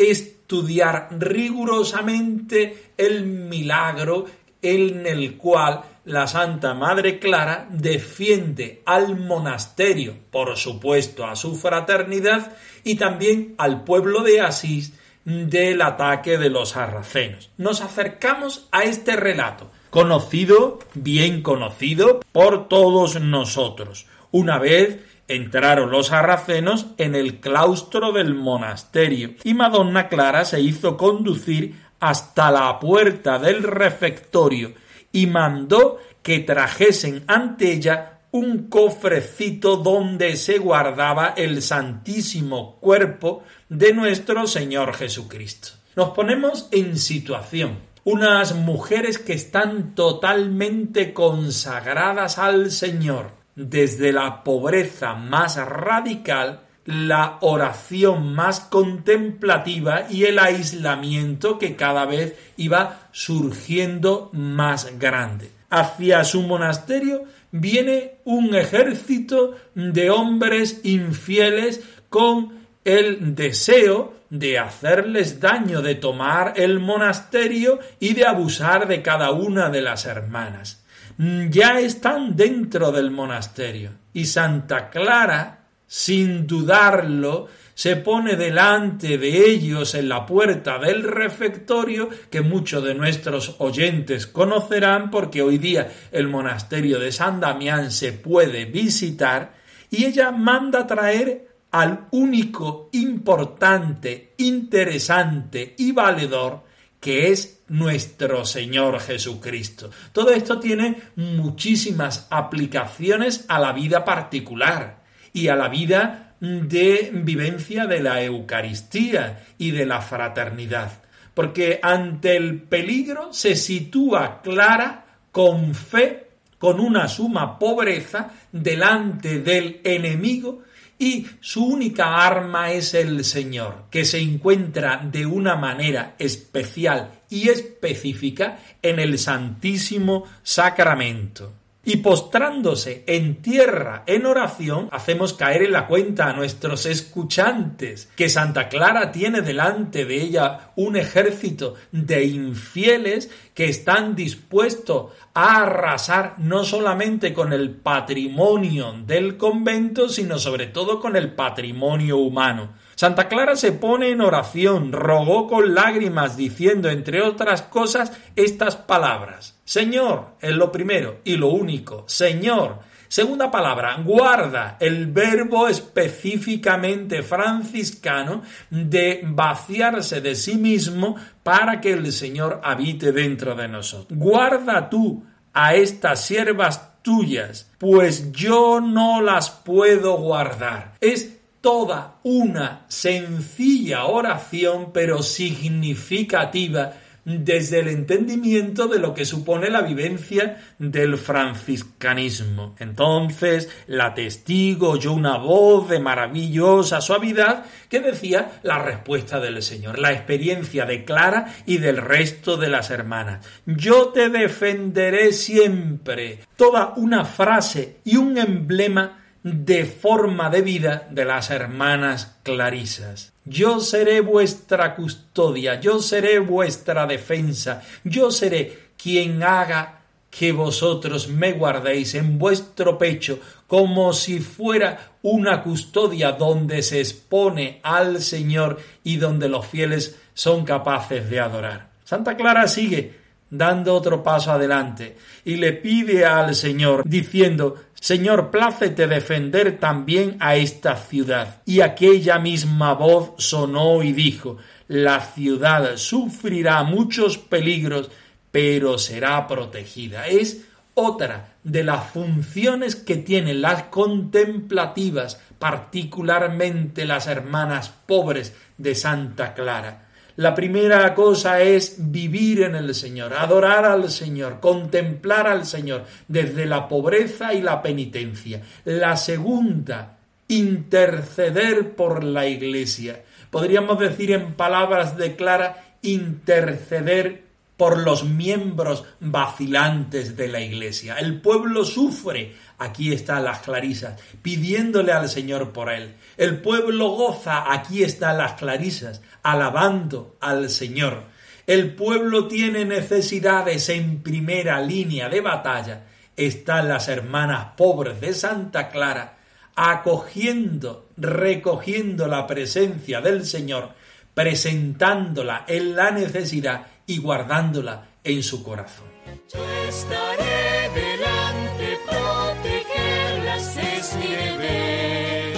estudiar 0.46 1.08
rigurosamente 1.10 2.92
el 2.96 3.26
milagro 3.26 4.26
en 4.62 5.04
el 5.04 5.36
cual 5.36 5.80
la 6.04 6.28
Santa 6.28 6.72
Madre 6.72 7.18
Clara 7.18 7.66
defiende 7.68 8.80
al 8.86 9.18
monasterio, 9.18 10.14
por 10.30 10.56
supuesto 10.56 11.26
a 11.26 11.34
su 11.34 11.56
fraternidad, 11.56 12.52
y 12.84 12.94
también 12.94 13.56
al 13.58 13.82
pueblo 13.82 14.22
de 14.22 14.40
Asís 14.40 14.92
del 15.24 15.82
ataque 15.82 16.38
de 16.38 16.48
los 16.48 16.70
sarracenos. 16.70 17.50
Nos 17.56 17.80
acercamos 17.80 18.68
a 18.70 18.84
este 18.84 19.16
relato, 19.16 19.68
conocido, 19.90 20.78
bien 20.94 21.42
conocido 21.42 22.20
por 22.30 22.68
todos 22.68 23.20
nosotros. 23.20 24.06
Una 24.30 24.60
vez 24.60 25.00
entraron 25.28 25.90
los 25.90 26.08
sarracenos 26.08 26.86
en 26.98 27.14
el 27.14 27.40
claustro 27.40 28.12
del 28.12 28.34
monasterio 28.34 29.34
y 29.44 29.54
Madonna 29.54 30.08
Clara 30.08 30.44
se 30.44 30.60
hizo 30.60 30.96
conducir 30.96 31.74
hasta 32.00 32.50
la 32.50 32.78
puerta 32.78 33.38
del 33.38 33.62
refectorio 33.62 34.74
y 35.12 35.26
mandó 35.26 35.98
que 36.22 36.40
trajesen 36.40 37.24
ante 37.26 37.72
ella 37.72 38.20
un 38.32 38.68
cofrecito 38.68 39.76
donde 39.76 40.36
se 40.36 40.58
guardaba 40.58 41.34
el 41.36 41.62
santísimo 41.62 42.76
cuerpo 42.80 43.44
de 43.68 43.94
nuestro 43.94 44.46
Señor 44.46 44.94
Jesucristo. 44.94 45.70
Nos 45.94 46.10
ponemos 46.10 46.68
en 46.72 46.98
situación. 46.98 47.78
Unas 48.04 48.54
mujeres 48.54 49.18
que 49.18 49.32
están 49.32 49.94
totalmente 49.94 51.14
consagradas 51.14 52.38
al 52.38 52.70
Señor, 52.70 53.30
desde 53.56 54.12
la 54.12 54.44
pobreza 54.44 55.14
más 55.14 55.56
radical, 55.56 56.60
la 56.84 57.38
oración 57.40 58.34
más 58.34 58.60
contemplativa 58.60 60.06
y 60.08 60.24
el 60.24 60.38
aislamiento 60.38 61.58
que 61.58 61.74
cada 61.74 62.04
vez 62.06 62.36
iba 62.56 63.08
surgiendo 63.10 64.30
más 64.32 64.98
grande. 64.98 65.50
Hacia 65.68 66.22
su 66.22 66.42
monasterio 66.42 67.24
viene 67.50 68.18
un 68.24 68.54
ejército 68.54 69.56
de 69.74 70.10
hombres 70.10 70.80
infieles 70.84 71.82
con 72.08 72.66
el 72.84 73.34
deseo 73.34 74.14
de 74.30 74.58
hacerles 74.58 75.40
daño, 75.40 75.82
de 75.82 75.96
tomar 75.96 76.54
el 76.56 76.78
monasterio 76.78 77.80
y 77.98 78.14
de 78.14 78.26
abusar 78.26 78.86
de 78.86 79.02
cada 79.02 79.32
una 79.32 79.70
de 79.70 79.82
las 79.82 80.06
hermanas. 80.06 80.85
Ya 81.18 81.80
están 81.80 82.36
dentro 82.36 82.92
del 82.92 83.10
monasterio. 83.10 83.90
Y 84.12 84.26
Santa 84.26 84.90
Clara, 84.90 85.66
sin 85.86 86.46
dudarlo, 86.46 87.48
se 87.72 87.96
pone 87.96 88.36
delante 88.36 89.18
de 89.18 89.50
ellos 89.50 89.94
en 89.94 90.08
la 90.08 90.24
puerta 90.26 90.78
del 90.78 91.02
refectorio 91.02 92.08
que 92.30 92.40
muchos 92.40 92.82
de 92.82 92.94
nuestros 92.94 93.56
oyentes 93.58 94.26
conocerán 94.26 95.10
porque 95.10 95.42
hoy 95.42 95.58
día 95.58 95.92
el 96.10 96.28
monasterio 96.28 96.98
de 96.98 97.12
San 97.12 97.40
Damián 97.40 97.90
se 97.90 98.12
puede 98.12 98.64
visitar 98.64 99.54
y 99.90 100.06
ella 100.06 100.30
manda 100.32 100.86
traer 100.86 101.48
al 101.70 102.06
único 102.12 102.88
importante, 102.92 104.32
interesante 104.38 105.74
y 105.76 105.92
valedor 105.92 106.65
que 107.06 107.30
es 107.30 107.60
nuestro 107.68 108.44
Señor 108.44 108.98
Jesucristo. 108.98 109.92
Todo 110.10 110.30
esto 110.30 110.58
tiene 110.58 111.02
muchísimas 111.14 112.26
aplicaciones 112.30 113.44
a 113.46 113.60
la 113.60 113.72
vida 113.72 114.04
particular 114.04 115.04
y 115.32 115.46
a 115.46 115.54
la 115.54 115.68
vida 115.68 116.34
de 116.40 117.12
vivencia 117.14 117.86
de 117.86 118.00
la 118.00 118.24
Eucaristía 118.24 119.46
y 119.56 119.70
de 119.70 119.86
la 119.86 120.00
fraternidad, 120.00 121.00
porque 121.32 121.78
ante 121.80 122.36
el 122.36 122.62
peligro 122.62 123.32
se 123.32 123.54
sitúa 123.54 124.42
clara 124.42 125.06
con 125.30 125.76
fe, 125.76 126.26
con 126.58 126.80
una 126.80 127.06
suma 127.06 127.56
pobreza, 127.56 128.32
delante 128.50 129.38
del 129.38 129.80
enemigo 129.84 130.64
y 130.98 131.26
su 131.40 131.64
única 131.64 132.24
arma 132.24 132.72
es 132.72 132.94
el 132.94 133.24
Señor, 133.24 133.84
que 133.90 134.04
se 134.04 134.20
encuentra 134.20 135.00
de 135.04 135.26
una 135.26 135.56
manera 135.56 136.14
especial 136.18 137.20
y 137.28 137.48
específica 137.48 138.58
en 138.82 138.98
el 138.98 139.18
Santísimo 139.18 140.24
Sacramento 140.42 141.52
y 141.88 141.98
postrándose 141.98 143.04
en 143.06 143.36
tierra 143.40 144.02
en 144.06 144.26
oración, 144.26 144.88
hacemos 144.90 145.34
caer 145.34 145.62
en 145.62 145.72
la 145.72 145.86
cuenta 145.86 146.28
a 146.28 146.32
nuestros 146.32 146.84
escuchantes 146.84 148.10
que 148.16 148.28
Santa 148.28 148.68
Clara 148.68 149.12
tiene 149.12 149.40
delante 149.40 150.04
de 150.04 150.20
ella 150.20 150.72
un 150.74 150.96
ejército 150.96 151.74
de 151.92 152.24
infieles 152.24 153.30
que 153.54 153.68
están 153.68 154.16
dispuestos 154.16 155.12
a 155.32 155.62
arrasar 155.62 156.34
no 156.38 156.64
solamente 156.64 157.32
con 157.32 157.52
el 157.52 157.70
patrimonio 157.70 158.92
del 159.06 159.36
convento, 159.36 160.08
sino 160.08 160.40
sobre 160.40 160.66
todo 160.66 160.98
con 160.98 161.14
el 161.14 161.34
patrimonio 161.34 162.16
humano. 162.16 162.74
Santa 162.96 163.28
Clara 163.28 163.56
se 163.56 163.72
pone 163.72 164.08
en 164.08 164.22
oración, 164.22 164.90
rogó 164.90 165.46
con 165.46 165.74
lágrimas, 165.74 166.34
diciendo, 166.38 166.88
entre 166.88 167.20
otras 167.20 167.60
cosas, 167.60 168.10
estas 168.36 168.74
palabras. 168.74 169.60
Señor, 169.66 170.36
es 170.40 170.54
lo 170.54 170.72
primero 170.72 171.20
y 171.22 171.36
lo 171.36 171.48
único. 171.48 172.04
Señor. 172.08 172.78
Segunda 173.08 173.50
palabra, 173.50 173.98
guarda 174.02 174.78
el 174.80 175.06
verbo 175.08 175.68
específicamente 175.68 177.22
franciscano 177.22 178.42
de 178.70 179.20
vaciarse 179.24 180.22
de 180.22 180.34
sí 180.34 180.56
mismo 180.56 181.16
para 181.42 181.80
que 181.82 181.92
el 181.92 182.10
Señor 182.10 182.60
habite 182.64 183.12
dentro 183.12 183.54
de 183.54 183.68
nosotros. 183.68 184.18
Guarda 184.18 184.88
tú 184.88 185.22
a 185.52 185.74
estas 185.74 186.24
siervas 186.24 187.02
tuyas, 187.02 187.70
pues 187.78 188.32
yo 188.32 188.80
no 188.80 189.22
las 189.22 189.50
puedo 189.50 190.16
guardar. 190.16 190.94
Es 191.00 191.35
toda 191.66 192.20
una 192.22 192.84
sencilla 192.86 194.04
oración, 194.04 194.92
pero 194.92 195.20
significativa 195.20 196.92
desde 197.24 197.80
el 197.80 197.88
entendimiento 197.88 198.86
de 198.86 199.00
lo 199.00 199.12
que 199.14 199.24
supone 199.24 199.68
la 199.68 199.82
vivencia 199.82 200.62
del 200.78 201.18
franciscanismo. 201.18 202.76
Entonces, 202.78 203.68
la 203.88 204.14
testigo 204.14 204.90
oyó 204.90 205.12
una 205.12 205.38
voz 205.38 205.88
de 205.88 205.98
maravillosa 205.98 207.00
suavidad 207.00 207.64
que 207.88 207.98
decía 207.98 208.60
la 208.62 208.78
respuesta 208.78 209.40
del 209.40 209.60
Señor, 209.60 209.98
la 209.98 210.12
experiencia 210.12 210.86
de 210.86 211.04
Clara 211.04 211.52
y 211.66 211.78
del 211.78 211.96
resto 211.96 212.56
de 212.56 212.68
las 212.68 212.90
hermanas. 212.90 213.44
Yo 213.66 214.10
te 214.10 214.28
defenderé 214.28 215.32
siempre. 215.32 216.38
Toda 216.54 216.94
una 216.94 217.24
frase 217.24 217.96
y 218.04 218.18
un 218.18 218.38
emblema 218.38 219.25
de 219.46 219.84
forma 219.84 220.50
de 220.50 220.60
vida 220.60 221.06
de 221.08 221.24
las 221.24 221.50
hermanas 221.50 222.34
clarisas. 222.42 223.32
Yo 223.44 223.78
seré 223.78 224.20
vuestra 224.20 224.96
custodia, 224.96 225.78
yo 225.78 226.00
seré 226.00 226.40
vuestra 226.40 227.06
defensa, 227.06 227.80
yo 228.02 228.32
seré 228.32 228.88
quien 229.00 229.44
haga 229.44 230.00
que 230.30 230.50
vosotros 230.50 231.28
me 231.28 231.52
guardéis 231.52 232.16
en 232.16 232.40
vuestro 232.40 232.98
pecho 232.98 233.38
como 233.68 234.12
si 234.12 234.40
fuera 234.40 235.12
una 235.22 235.62
custodia 235.62 236.32
donde 236.32 236.82
se 236.82 236.98
expone 236.98 237.78
al 237.84 238.22
Señor 238.22 238.80
y 239.04 239.18
donde 239.18 239.48
los 239.48 239.64
fieles 239.64 240.18
son 240.34 240.64
capaces 240.64 241.30
de 241.30 241.38
adorar. 241.38 241.90
Santa 242.02 242.36
Clara 242.36 242.66
sigue 242.66 243.14
dando 243.48 243.94
otro 243.94 244.24
paso 244.24 244.50
adelante 244.50 245.16
y 245.44 245.54
le 245.54 245.72
pide 245.72 246.24
al 246.24 246.54
Señor 246.56 247.04
diciendo 247.06 247.76
Señor, 248.00 248.50
plácete 248.50 249.06
defender 249.06 249.78
también 249.78 250.36
a 250.40 250.56
esta 250.56 250.96
ciudad. 250.96 251.62
Y 251.64 251.80
aquella 251.80 252.38
misma 252.38 252.94
voz 252.94 253.32
sonó 253.38 254.02
y 254.02 254.12
dijo, 254.12 254.58
la 254.88 255.20
ciudad 255.20 255.96
sufrirá 255.96 256.82
muchos 256.84 257.38
peligros, 257.38 258.10
pero 258.52 258.98
será 258.98 259.46
protegida. 259.48 260.26
Es 260.26 260.66
otra 260.94 261.56
de 261.64 261.84
las 261.84 262.10
funciones 262.10 262.96
que 262.96 263.16
tienen 263.16 263.60
las 263.60 263.84
contemplativas, 263.84 265.40
particularmente 265.58 267.04
las 267.04 267.26
hermanas 267.26 267.92
pobres 268.06 268.54
de 268.78 268.94
Santa 268.94 269.52
Clara. 269.54 270.05
La 270.36 270.54
primera 270.54 271.14
cosa 271.14 271.62
es 271.62 271.96
vivir 271.98 272.62
en 272.62 272.74
el 272.74 272.94
Señor, 272.94 273.32
adorar 273.32 273.86
al 273.86 274.10
Señor, 274.10 274.60
contemplar 274.60 275.46
al 275.46 275.64
Señor 275.64 276.04
desde 276.28 276.66
la 276.66 276.88
pobreza 276.88 277.54
y 277.54 277.62
la 277.62 277.80
penitencia. 277.80 278.60
La 278.84 279.16
segunda, 279.16 280.18
interceder 280.48 281.94
por 281.96 282.22
la 282.22 282.46
iglesia. 282.46 283.22
Podríamos 283.50 283.98
decir 283.98 284.32
en 284.32 284.52
palabras 284.52 285.16
de 285.16 285.36
Clara, 285.36 285.96
interceder 286.02 287.45
por 287.76 287.98
los 287.98 288.24
miembros 288.24 289.04
vacilantes 289.20 290.36
de 290.36 290.48
la 290.48 290.60
iglesia. 290.60 291.16
El 291.16 291.40
pueblo 291.40 291.84
sufre, 291.84 292.54
aquí 292.78 293.12
están 293.12 293.44
las 293.44 293.58
clarisas, 293.60 294.18
pidiéndole 294.42 295.12
al 295.12 295.28
Señor 295.28 295.72
por 295.72 295.90
él. 295.90 296.14
El 296.38 296.60
pueblo 296.60 297.10
goza, 297.10 297.72
aquí 297.72 298.02
están 298.02 298.38
las 298.38 298.54
clarisas, 298.54 299.20
alabando 299.42 300.36
al 300.40 300.70
Señor. 300.70 301.24
El 301.66 301.94
pueblo 301.94 302.48
tiene 302.48 302.84
necesidades 302.84 303.88
en 303.90 304.22
primera 304.22 304.80
línea 304.80 305.28
de 305.28 305.40
batalla. 305.40 306.06
Están 306.36 306.88
las 306.88 307.08
hermanas 307.08 307.72
pobres 307.76 308.20
de 308.20 308.32
Santa 308.32 308.88
Clara, 308.88 309.36
acogiendo, 309.74 311.08
recogiendo 311.16 312.26
la 312.26 312.46
presencia 312.46 313.20
del 313.20 313.44
Señor, 313.44 313.90
presentándola 314.32 315.64
en 315.66 315.96
la 315.96 316.10
necesidad 316.10 316.86
y 317.06 317.18
guardándola 317.18 318.08
en 318.24 318.42
su 318.42 318.62
corazón. 318.62 319.06
Yo 319.52 319.64
estaré 319.88 320.90
delante, 320.94 321.98
protegerlas 322.06 323.76
es 323.76 324.16
mi 324.16 324.34
deber. 324.34 325.54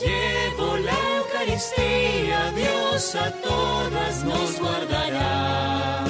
Llevo 0.00 0.76
la 0.78 0.94
Eucaristía, 1.18 2.52
Dios 2.56 3.14
a 3.14 3.30
todas 3.30 4.24
nos 4.24 4.58
guardará. 4.58 6.04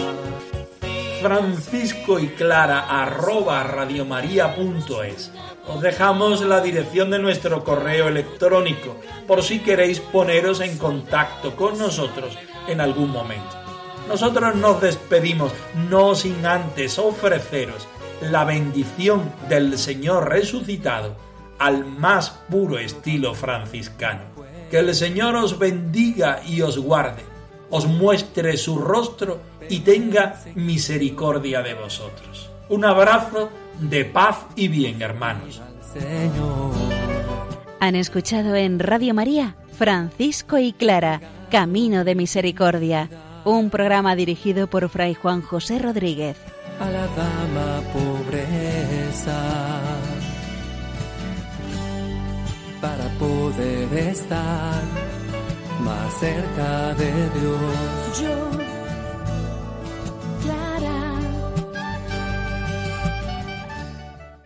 Francisco 1.20 2.18
y 2.18 2.28
Clara 2.28 2.80
arroba 2.80 3.62
radiomaria.es. 3.62 5.30
Os 5.68 5.80
dejamos 5.80 6.40
la 6.40 6.60
dirección 6.60 7.10
de 7.10 7.20
nuestro 7.20 7.62
correo 7.62 8.08
electrónico 8.08 8.96
por 9.28 9.44
si 9.44 9.60
queréis 9.60 10.00
poneros 10.00 10.60
en 10.60 10.76
contacto 10.78 11.54
con 11.54 11.78
nosotros 11.78 12.36
en 12.66 12.80
algún 12.80 13.10
momento. 13.10 13.61
Nosotros 14.08 14.54
nos 14.56 14.80
despedimos, 14.80 15.52
no 15.88 16.14
sin 16.14 16.44
antes 16.44 16.98
ofreceros 16.98 17.86
la 18.20 18.44
bendición 18.44 19.32
del 19.48 19.78
Señor 19.78 20.28
resucitado 20.28 21.16
al 21.58 21.84
más 21.84 22.30
puro 22.48 22.78
estilo 22.78 23.34
franciscano. 23.34 24.22
Que 24.70 24.78
el 24.78 24.94
Señor 24.94 25.36
os 25.36 25.58
bendiga 25.58 26.40
y 26.46 26.62
os 26.62 26.78
guarde, 26.78 27.22
os 27.70 27.86
muestre 27.86 28.56
su 28.56 28.78
rostro 28.78 29.40
y 29.68 29.80
tenga 29.80 30.40
misericordia 30.54 31.62
de 31.62 31.74
vosotros. 31.74 32.50
Un 32.68 32.84
abrazo 32.84 33.50
de 33.80 34.04
paz 34.04 34.46
y 34.56 34.68
bien, 34.68 35.02
hermanos. 35.02 35.60
Han 37.80 37.96
escuchado 37.96 38.54
en 38.54 38.78
Radio 38.78 39.14
María 39.14 39.56
Francisco 39.72 40.58
y 40.58 40.72
Clara, 40.72 41.20
Camino 41.50 42.04
de 42.04 42.14
Misericordia 42.14 43.08
un 43.44 43.70
programa 43.70 44.14
dirigido 44.16 44.66
por 44.66 44.88
Fray 44.88 45.14
Juan 45.14 45.42
José 45.42 45.78
Rodríguez. 45.78 46.36
A 46.80 46.90
la 46.90 47.06
dama 47.06 47.82
pobreza, 47.92 49.38
para 52.80 53.08
poder 53.18 53.92
estar 54.08 54.82
más 55.84 56.14
cerca 56.14 56.94
de 56.94 57.12
Dios. 57.40 58.71